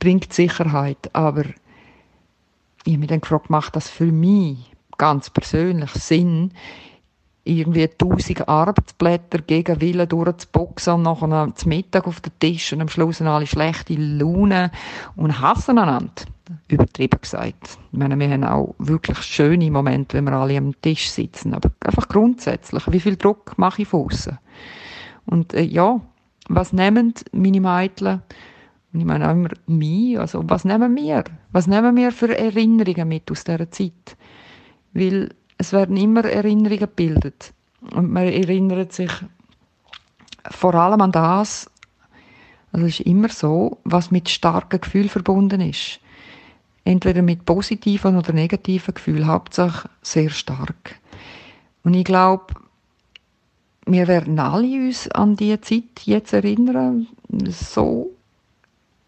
bringt 0.00 0.32
Sicherheit, 0.32 1.10
aber 1.12 1.44
ich 2.84 2.92
habe 2.92 3.00
mich 3.00 3.08
dann 3.08 3.20
gefragt, 3.20 3.50
macht 3.50 3.76
das 3.76 3.90
für 3.90 4.10
mich 4.10 4.72
ganz 4.96 5.30
persönlich 5.30 5.90
Sinn, 5.92 6.52
irgendwie 7.44 7.88
tausend 7.88 8.48
Arbeitsblätter 8.48 9.38
gegen 9.38 9.80
Willen 9.80 10.08
durchzuboxen 10.08 10.94
und 10.94 11.02
nachher 11.02 11.54
zum 11.54 11.68
Mittag 11.70 12.06
auf 12.06 12.20
den 12.20 12.32
Tisch 12.38 12.72
und 12.72 12.82
am 12.82 12.88
Schluss 12.88 13.22
alle 13.22 13.46
schlechte 13.46 13.94
Laune 13.94 14.70
und 15.16 15.40
hassen 15.40 15.78
einander. 15.78 16.12
Übertrieben 16.68 17.20
gesagt. 17.20 17.78
Ich 17.92 17.98
meine, 17.98 18.18
wir 18.18 18.28
haben 18.28 18.44
auch 18.44 18.74
wirklich 18.78 19.18
schöne 19.18 19.70
Momente, 19.70 20.16
wenn 20.16 20.24
wir 20.24 20.32
alle 20.32 20.58
am 20.58 20.80
Tisch 20.82 21.08
sitzen. 21.08 21.54
Aber 21.54 21.70
einfach 21.84 22.08
grundsätzlich, 22.08 22.90
wie 22.90 23.00
viel 23.00 23.16
Druck 23.16 23.56
mache 23.56 23.82
ich 23.82 23.88
von 23.88 24.06
außen? 24.06 24.38
Und 25.26 25.54
äh, 25.54 25.62
ja, 25.62 26.00
was 26.48 26.72
nehmen 26.72 27.14
meine 27.32 27.60
Mädchen 27.60 28.22
und 28.92 29.00
ich 29.00 29.06
meine 29.06 29.28
auch 29.28 29.32
immer 29.32 29.50
mich, 29.66 30.18
also 30.18 30.42
was 30.48 30.64
nehmen 30.64 30.96
wir? 30.96 31.24
Was 31.52 31.66
nehmen 31.66 31.96
wir 31.96 32.10
für 32.10 32.36
Erinnerungen 32.36 33.08
mit 33.08 33.30
aus 33.30 33.44
dieser 33.44 33.70
Zeit? 33.70 34.16
Weil 34.92 35.30
es 35.58 35.72
werden 35.72 35.96
immer 35.96 36.24
Erinnerungen 36.24 36.80
gebildet. 36.80 37.52
Und 37.92 38.10
man 38.10 38.24
erinnert 38.24 38.92
sich 38.92 39.12
vor 40.50 40.74
allem 40.74 41.00
an 41.00 41.12
das, 41.12 41.70
also 42.72 42.86
es 42.86 43.00
ist 43.00 43.06
immer 43.06 43.28
so, 43.28 43.78
was 43.84 44.10
mit 44.10 44.28
starken 44.28 44.80
Gefühlen 44.80 45.08
verbunden 45.08 45.60
ist. 45.60 46.00
Entweder 46.84 47.22
mit 47.22 47.44
positiven 47.44 48.16
oder 48.16 48.32
negativen 48.32 48.94
Gefühlen, 48.94 49.26
Hauptsache 49.26 49.88
sehr 50.02 50.30
stark. 50.30 50.98
Und 51.84 51.94
ich 51.94 52.04
glaube, 52.04 52.54
wir 53.86 54.08
werden 54.08 54.38
alle 54.38 54.86
uns 54.86 55.08
an 55.10 55.36
diese 55.36 55.60
Zeit 55.60 56.00
jetzt 56.04 56.32
erinnern, 56.32 57.06
so 57.48 58.12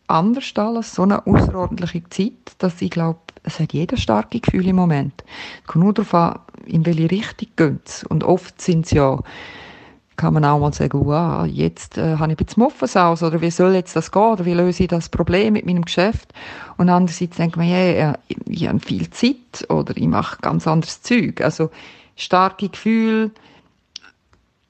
anders 0.06 0.52
alles, 0.56 0.94
so 0.94 1.02
eine 1.02 1.26
außerordentliche 1.26 2.02
Zeit, 2.10 2.32
dass 2.58 2.80
ich 2.82 2.90
glaube, 2.90 3.20
es 3.44 3.58
hat 3.58 3.72
jeder 3.72 3.96
starke 3.96 4.40
Gefühle 4.40 4.70
im 4.70 4.76
Moment. 4.76 5.24
Es 5.62 5.66
kommt 5.66 5.84
nur 5.84 5.94
darauf 5.94 6.14
an, 6.14 6.38
in 6.66 6.86
welche 6.86 7.10
Richtung 7.10 7.48
geht 7.56 8.06
Und 8.08 8.22
oft 8.22 8.60
sind 8.60 8.86
es 8.86 8.92
ja, 8.92 9.18
kann 10.16 10.34
man 10.34 10.44
auch 10.44 10.60
mal 10.60 10.72
sagen, 10.72 11.04
wow, 11.04 11.46
jetzt 11.46 11.98
äh, 11.98 12.16
habe 12.16 12.32
ich 12.32 12.38
ein 12.38 12.44
bisschen 12.44 12.62
Muffens 12.62 12.96
aus, 12.96 13.22
oder 13.22 13.40
wie 13.40 13.50
soll 13.50 13.74
jetzt 13.74 13.96
das 13.96 14.12
gehen, 14.12 14.22
oder 14.22 14.44
wie 14.44 14.54
löse 14.54 14.84
ich 14.84 14.88
das 14.88 15.08
Problem 15.08 15.54
mit 15.54 15.66
meinem 15.66 15.84
Geschäft? 15.84 16.32
Und 16.76 16.88
andererseits 16.88 17.36
denkt 17.36 17.56
man, 17.56 17.68
ja, 17.68 18.14
ich, 18.28 18.36
ich 18.46 18.68
habe 18.68 18.78
viel 18.78 19.10
Zeit, 19.10 19.68
oder 19.68 19.96
ich 19.96 20.06
mache 20.06 20.38
ganz 20.40 20.68
anderes 20.68 21.02
Zeug. 21.02 21.40
Also, 21.40 21.70
starke 22.16 22.68
Gefühle. 22.68 23.30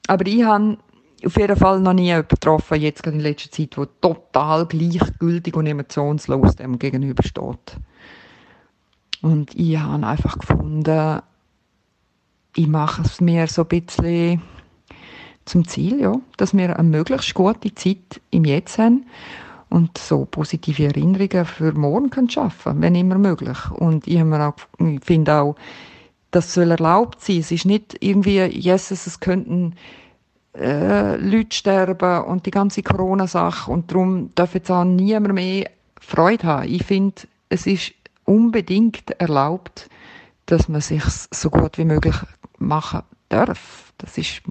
Aber 0.07 0.25
ich 0.25 0.43
habe 0.43 0.77
auf 1.25 1.37
jeden 1.37 1.55
Fall 1.55 1.79
noch 1.79 1.93
nie 1.93 2.05
jemanden 2.05 2.29
getroffen, 2.29 2.81
jetzt 2.81 3.05
in 3.07 3.19
letzter 3.19 3.51
Zeit, 3.51 3.77
der 3.77 3.87
total 4.01 4.65
gleichgültig 4.65 5.55
und 5.55 5.67
emotionslos 5.67 6.55
dem 6.55 6.79
gegenübersteht. 6.79 7.77
Und 9.21 9.55
ich 9.55 9.77
habe 9.77 10.05
einfach 10.05 10.37
gefunden, 10.37 11.21
ich 12.55 12.67
mache 12.67 13.01
es 13.03 13.21
mir 13.21 13.47
so 13.47 13.63
ein 13.63 13.67
bisschen 13.67 14.41
zum 15.45 15.67
Ziel, 15.67 15.99
ja, 15.99 16.13
dass 16.37 16.55
wir 16.55 16.77
eine 16.77 16.89
möglichst 16.89 17.33
gute 17.33 17.73
Zeit 17.73 18.21
im 18.31 18.45
Jetzt 18.45 18.77
haben 18.77 19.05
und 19.69 19.97
so 19.97 20.25
positive 20.25 20.85
Erinnerungen 20.85 21.45
für 21.45 21.73
morgen 21.73 22.09
können 22.09 22.29
schaffen, 22.29 22.81
wenn 22.81 22.95
immer 22.95 23.17
möglich. 23.17 23.71
Und 23.71 24.07
ich, 24.07 24.21
auch, 24.21 24.55
ich 24.79 25.03
finde 25.03 25.33
auch, 25.35 25.55
das 26.31 26.53
soll 26.53 26.71
erlaubt 26.71 27.21
sein. 27.21 27.39
Es 27.39 27.51
ist 27.51 27.65
nicht 27.65 27.97
irgendwie, 27.99 28.43
Jesus, 28.43 29.07
es 29.07 29.19
könnten 29.19 29.75
äh, 30.55 31.15
Leute 31.17 31.55
sterben 31.55 32.25
und 32.25 32.45
die 32.45 32.51
ganze 32.51 32.83
Corona-Sache 32.83 33.71
und 33.71 33.91
darum 33.91 34.31
darf 34.35 34.53
jetzt 34.53 34.69
auch 34.69 34.83
niemand 34.83 35.33
mehr 35.33 35.69
Freude 35.99 36.43
haben. 36.43 36.69
Ich 36.69 36.83
finde, 36.83 37.23
es 37.49 37.65
ist 37.65 37.93
unbedingt 38.25 39.09
erlaubt, 39.19 39.89
dass 40.45 40.67
man 40.67 40.81
sich 40.81 41.03
so 41.03 41.49
gut 41.49 41.77
wie 41.77 41.85
möglich 41.85 42.15
machen 42.59 43.01
darf. 43.29 43.93
Das 43.97 44.17
ist, 44.17 44.41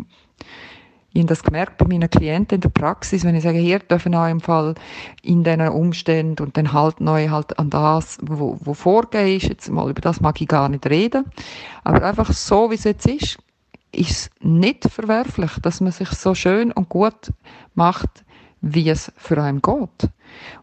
ich 1.12 1.20
habe 1.20 1.26
das 1.26 1.42
gemerkt 1.42 1.76
bei 1.78 1.86
meinen 1.86 2.08
Klienten 2.08 2.56
in 2.56 2.60
der 2.62 2.70
Praxis, 2.70 3.24
wenn 3.24 3.34
ich 3.34 3.42
sage, 3.42 3.58
hier 3.58 3.78
dürfen 3.78 4.14
auch 4.14 4.28
im 4.28 4.40
Fall 4.40 4.74
in 5.22 5.44
diesen 5.44 5.68
Umständen 5.68 6.42
und 6.42 6.56
dann 6.56 6.72
halt 6.72 7.00
neu 7.00 7.28
halt 7.28 7.58
an 7.58 7.70
das, 7.70 8.18
wo, 8.22 8.58
wo 8.60 8.74
vorgehen 8.74 9.36
ist, 9.36 9.48
jetzt 9.48 9.70
mal 9.70 9.90
über 9.90 10.00
das 10.00 10.20
mag 10.20 10.40
ich 10.40 10.48
gar 10.48 10.68
nicht 10.68 10.86
reden, 10.86 11.26
aber 11.84 12.02
einfach 12.02 12.32
so, 12.32 12.70
wie 12.70 12.76
es 12.76 12.84
jetzt 12.84 13.06
ist, 13.06 13.38
ist 13.92 14.30
nicht 14.40 14.88
verwerflich, 14.90 15.50
dass 15.60 15.80
man 15.80 15.92
sich 15.92 16.08
so 16.10 16.34
schön 16.34 16.72
und 16.72 16.88
gut 16.88 17.32
macht, 17.74 18.24
wie 18.60 18.88
es 18.88 19.12
für 19.16 19.42
einen 19.42 19.60
geht. 19.60 20.10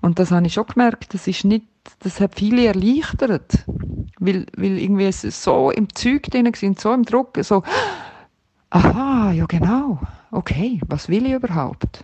Und 0.01 0.19
das 0.19 0.31
habe 0.31 0.47
ich 0.47 0.53
schon 0.53 0.65
gemerkt, 0.65 1.13
das 1.13 1.27
ist 1.27 1.45
nicht, 1.45 1.65
das 1.99 2.19
hat 2.19 2.35
viele 2.35 2.65
erleichtert, 2.65 3.65
weil, 4.19 4.47
weil 4.55 4.77
irgendwie 4.77 5.05
es 5.05 5.21
so 5.21 5.69
im 5.69 5.93
Zeug 5.93 6.23
drin 6.23 6.51
sind, 6.55 6.79
so 6.79 6.93
im 6.93 7.03
Druck, 7.03 7.37
so, 7.41 7.63
aha, 8.69 9.31
ja 9.31 9.45
genau, 9.45 9.99
okay, 10.31 10.81
was 10.87 11.09
will 11.09 11.25
ich 11.25 11.33
überhaupt? 11.33 12.03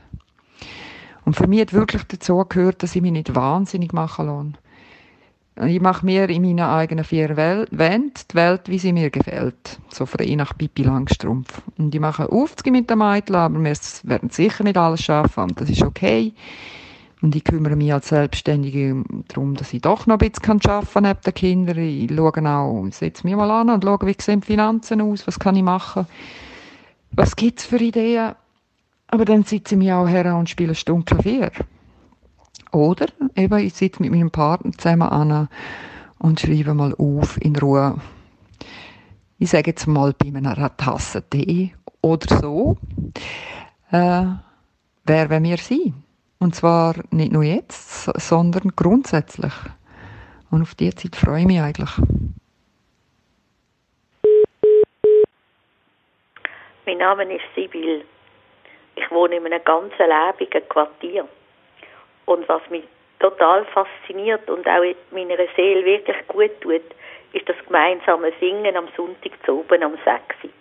Und 1.24 1.36
für 1.36 1.48
mich 1.48 1.62
hat 1.62 1.74
wirklich 1.74 2.04
dazu 2.04 2.46
gehört, 2.48 2.84
dass 2.84 2.96
ich 2.96 3.02
mich 3.02 3.12
nicht 3.12 3.34
wahnsinnig 3.34 3.94
machen 3.94 4.28
lasse. 4.28 4.65
Ich 5.64 5.80
mache 5.80 6.06
mir 6.06 6.30
in 6.30 6.42
meinen 6.42 6.60
eigenen 6.60 7.06
vier 7.06 7.38
Wänden 7.38 8.12
die 8.30 8.36
Welt, 8.36 8.68
wie 8.68 8.78
sie 8.78 8.92
mir 8.92 9.10
gefällt. 9.10 9.80
So 9.90 10.06
frei 10.06 10.36
nach 10.36 10.58
Pippi 10.58 10.84
Langstrumpf. 10.84 11.62
Und 11.78 11.96
ich 11.96 12.02
mache 12.02 12.30
Aufzüge 12.30 12.72
mit 12.72 12.90
den 12.90 12.98
Mädchen, 12.98 13.36
aber 13.36 13.64
wir 13.64 13.74
werden 14.04 14.30
sicher 14.32 14.66
nicht 14.66 14.76
alles 14.76 15.04
schaffen 15.04 15.44
und 15.46 15.62
das 15.62 15.70
ist 15.70 15.82
okay. 15.82 16.34
Und 17.22 17.34
ich 17.38 17.46
kümmere 17.46 17.78
mich 17.78 17.94
als 17.94 18.10
Selbstständige 18.10 19.02
darum, 19.30 19.56
dass 19.56 19.74
ich 19.74 19.82
doch 19.82 20.06
noch 20.08 20.20
ein 20.20 20.30
bisschen 20.30 20.60
arbeiten 20.70 20.92
kann 20.92 21.04
neben 21.04 21.22
den 21.22 21.34
Kindern. 21.34 21.78
Ich 21.78 22.14
schaue 22.14 22.50
auch, 22.50 22.86
setze 22.92 23.26
mich 23.26 23.36
mal 23.38 23.50
an 23.50 23.70
und 23.70 23.84
schaue, 23.84 24.08
wie 24.08 24.16
sehen 24.20 24.42
die 24.42 24.48
Finanzen 24.48 25.00
aus, 25.00 25.26
was 25.26 25.40
kann 25.40 25.56
ich 25.56 25.64
machen, 25.64 26.06
was 27.12 27.34
gibt 27.38 27.60
es 27.60 27.66
für 27.66 27.78
Ideen. 27.78 28.36
Aber 29.08 29.24
dann 29.24 29.44
sitze 29.44 29.76
ich 29.76 29.80
mich 29.80 29.94
auch 29.94 30.08
her 30.08 30.36
und 30.36 30.50
spiele 30.50 30.70
eine 30.70 30.76
Stunde 30.76 31.06
Klavier. 31.06 31.52
Oder 32.76 33.06
eben, 33.38 33.58
ich 33.60 33.74
sitze 33.74 34.02
mit 34.04 34.12
meinem 34.12 34.32
Partner 34.32 34.74
zusammen 34.74 35.08
an 35.08 35.48
und 36.20 36.42
schreibe 36.42 36.74
mal 36.74 36.94
auf 36.96 37.40
in 37.42 37.56
Ruhe. 37.56 37.96
Ich 39.40 39.52
sage 39.52 39.70
jetzt 39.72 39.88
mal 39.88 40.12
bei 40.12 40.28
einer 40.28 40.76
Tasse 40.76 41.24
Tee 41.30 41.74
oder 42.02 42.36
so. 42.36 42.76
Äh, 43.92 44.26
wer 45.06 45.30
wollen 45.30 45.44
wir 45.46 45.56
sein? 45.56 45.94
Und 46.40 46.54
zwar 46.54 46.96
nicht 47.12 47.32
nur 47.32 47.44
jetzt, 47.44 48.12
sondern 48.20 48.74
grundsätzlich. 48.76 49.54
Und 50.52 50.64
auf 50.64 50.76
die 50.76 50.94
Zeit 50.94 51.16
freue 51.16 51.40
ich 51.40 51.48
mich 51.48 51.62
eigentlich. 51.62 51.92
Mein 56.86 56.98
Name 56.98 57.24
ist 57.34 57.46
Sibyl. 57.56 58.04
Ich 58.98 59.12
wohne 59.12 59.38
in 59.38 59.46
einem 59.46 59.64
ganz 59.64 59.94
lebendigen 59.98 60.68
Quartier. 60.68 61.26
Und 62.26 62.48
was 62.50 62.62
mich 62.70 62.84
total 63.20 63.66
fasziniert 63.66 64.50
und 64.50 64.68
auch 64.68 64.84
meiner 65.12 65.38
Seele 65.56 65.86
wirklich 65.86 66.28
gut 66.28 66.52
tut, 66.62 66.82
ist 67.34 67.48
das 67.48 67.56
gemeinsame 67.66 68.32
Singen 68.40 68.76
am 68.76 68.88
Sonntag 68.96 69.32
zu 69.46 69.60
oben 69.60 69.84
am 69.84 69.98
6. 70.04 70.52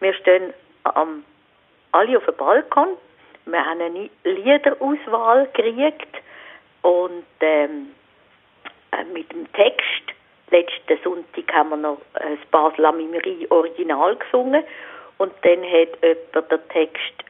Wir 0.00 0.14
stehen 0.14 0.52
am, 0.84 1.24
alle 1.92 2.18
auf 2.18 2.24
dem 2.24 2.36
Balkon, 2.36 2.88
wir 3.46 3.64
haben 3.64 3.80
eine 3.80 4.10
Liederauswahl 4.24 5.48
gekriegt 5.52 6.16
und 6.82 7.24
ähm, 7.40 7.92
äh, 8.92 9.04
mit 9.12 9.30
dem 9.32 9.50
Text, 9.52 10.02
letzten 10.50 10.98
Sonntag 11.02 11.52
haben 11.52 11.70
wir 11.70 11.76
noch 11.76 11.98
das 12.14 12.38
Basel 12.50 12.90
Mimeri 12.92 13.46
Original 13.50 14.16
gesungen. 14.16 14.64
Und 15.18 15.32
dann 15.42 15.62
hat 15.64 15.88
jemand 16.02 16.52
den 16.52 16.68
Text 16.68 17.25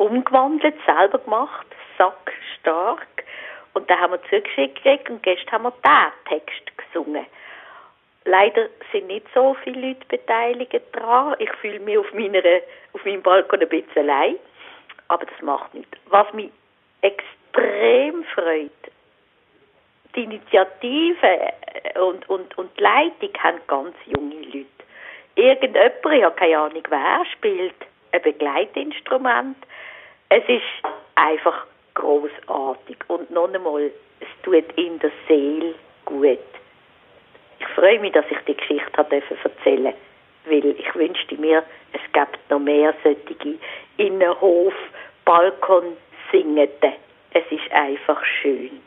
umgewandelt, 0.00 0.74
selber 0.86 1.18
gemacht, 1.18 1.66
sackstark. 1.98 3.24
Und 3.74 3.88
da 3.88 3.98
haben 3.98 4.12
wir 4.12 4.22
zugeschickt 4.22 5.10
und 5.10 5.22
gestern 5.22 5.52
haben 5.52 5.64
wir 5.64 5.72
diesen 5.84 6.24
Text 6.28 6.76
gesungen. 6.76 7.26
Leider 8.24 8.68
sind 8.92 9.06
nicht 9.06 9.26
so 9.34 9.54
viele 9.62 9.88
Leute 9.88 10.06
beteiligt 10.08 10.80
daran. 10.92 11.36
Ich 11.38 11.50
fühle 11.60 11.80
mich 11.80 11.98
auf, 11.98 12.12
meiner, 12.12 12.42
auf 12.92 13.04
meinem 13.04 13.22
Balkon 13.22 13.60
ein 13.60 13.68
bisschen 13.68 14.08
allein. 14.08 14.36
Aber 15.08 15.26
das 15.26 15.42
macht 15.42 15.74
nichts. 15.74 15.98
Was 16.06 16.32
mich 16.32 16.50
extrem 17.02 18.24
freut, 18.34 18.70
die 20.14 20.24
Initiative 20.24 21.52
und, 22.00 22.28
und, 22.28 22.58
und 22.58 22.76
die 22.78 22.82
Leitung 22.82 23.30
haben 23.38 23.60
ganz 23.66 23.96
junge 24.06 24.36
Leute. 24.46 24.66
Irgendjemand, 25.36 25.94
ich 26.12 26.24
habe 26.24 26.36
keine 26.36 26.58
Ahnung 26.58 26.82
wer, 26.88 27.24
spielt 27.32 27.74
ein 28.12 28.22
Begleitinstrument. 28.22 29.56
Es 30.28 30.42
ist 30.48 30.92
einfach 31.14 31.66
großartig 31.94 32.96
und 33.08 33.30
noch 33.30 33.52
einmal, 33.52 33.90
es 34.20 34.28
tut 34.42 34.64
in 34.76 34.98
der 34.98 35.10
Seele 35.28 35.74
gut. 36.04 36.38
Ich 37.58 37.66
freue 37.74 37.98
mich, 37.98 38.12
dass 38.12 38.24
ich 38.30 38.38
die 38.46 38.56
Geschichte 38.56 38.96
habe 38.96 39.22
erzählen 39.42 39.94
weil 40.46 40.64
ich 40.66 40.94
wünschte 40.94 41.36
mir, 41.36 41.62
es 41.92 42.00
gäbe 42.12 42.38
noch 42.48 42.60
mehr 42.60 42.94
solche 43.02 43.58
Innenhof, 43.96 44.74
Balkon 45.24 45.96
singende. 46.30 46.92
Es 47.32 47.44
ist 47.50 47.72
einfach 47.72 48.22
schön. 48.40 48.80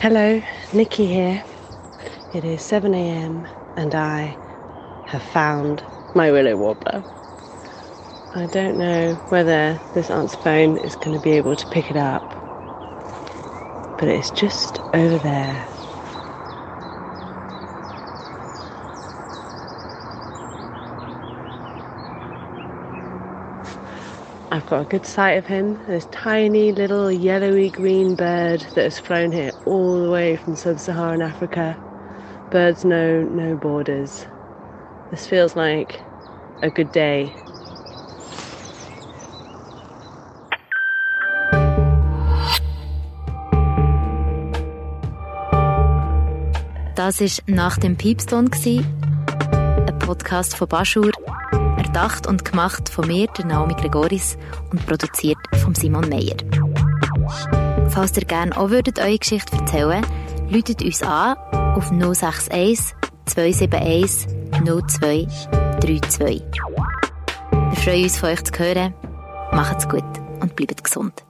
Hello, 0.00 0.42
Nikki 0.72 1.06
here. 1.06 1.53
It 2.34 2.44
is 2.44 2.62
7 2.64 2.94
a.m. 2.94 3.48
and 3.76 3.94
I 3.94 4.38
have 5.04 5.22
found 5.22 5.84
my 6.14 6.32
willow 6.32 6.56
warbler. 6.56 7.06
I 8.34 8.46
don't 8.46 8.78
know 8.78 9.20
whether 9.30 9.82
this 9.94 10.10
aunt's 10.10 10.36
phone 10.36 10.78
is 10.78 10.96
going 10.96 11.14
to 11.14 11.20
be 11.20 11.32
able 11.32 11.56
to 11.56 11.66
pick 11.68 11.90
it 11.90 11.96
up, 11.96 12.34
but 13.98 14.08
it's 14.08 14.30
just 14.32 14.80
over 14.94 15.18
there. 15.18 15.68
I've 24.52 24.66
got 24.66 24.82
a 24.82 24.86
good 24.86 25.06
sight 25.06 25.38
of 25.38 25.46
him. 25.46 25.84
This 25.86 26.06
tiny 26.12 26.72
little 26.72 27.12
yellowy 27.12 27.70
green 27.70 28.16
bird 28.16 28.66
that 28.74 28.84
has 28.84 28.98
flown 29.00 29.32
here 29.32 29.52
all 29.66 30.02
the 30.02 30.10
way 30.10 30.36
from 30.36 30.56
sub-Saharan 30.56 31.22
Africa. 31.22 31.80
Birds 32.54 32.84
know 32.84 33.22
no 33.22 33.56
borders. 33.56 34.28
This 35.10 35.26
feels 35.26 35.56
like 35.56 36.00
a 36.62 36.70
good 36.70 36.92
day. 36.94 37.32
Das 46.94 47.20
war 47.20 47.28
«Nach 47.46 47.76
dem 47.76 47.96
Piepston», 47.96 48.48
ein 48.52 49.98
Podcast 49.98 50.54
von 50.54 50.68
Baschur, 50.68 51.10
erdacht 51.76 52.28
und 52.28 52.44
gemacht 52.44 52.88
von 52.88 53.08
mir, 53.08 53.26
der 53.36 53.46
Naomi 53.46 53.74
Gregoris, 53.74 54.38
und 54.70 54.86
produziert 54.86 55.38
von 55.56 55.74
Simon 55.74 56.08
Meyer. 56.08 56.36
Falls 57.88 58.16
ihr 58.16 58.24
gerne 58.24 58.56
auch 58.56 58.70
würdet 58.70 59.00
eure 59.00 59.18
Geschichte 59.18 59.56
erzählen 59.56 60.06
läutet 60.48 60.82
uns 60.82 61.02
an 61.02 61.36
auf 61.74 61.90
061 61.90 62.94
271 63.26 64.28
0232. 64.64 66.42
Wir 67.50 67.76
freuen 67.76 68.04
uns, 68.04 68.18
von 68.18 68.28
euch 68.30 68.44
zu 68.44 68.58
hören. 68.58 68.94
Macht's 69.52 69.88
gut 69.88 70.04
und 70.40 70.54
bleibt 70.56 70.84
gesund. 70.84 71.24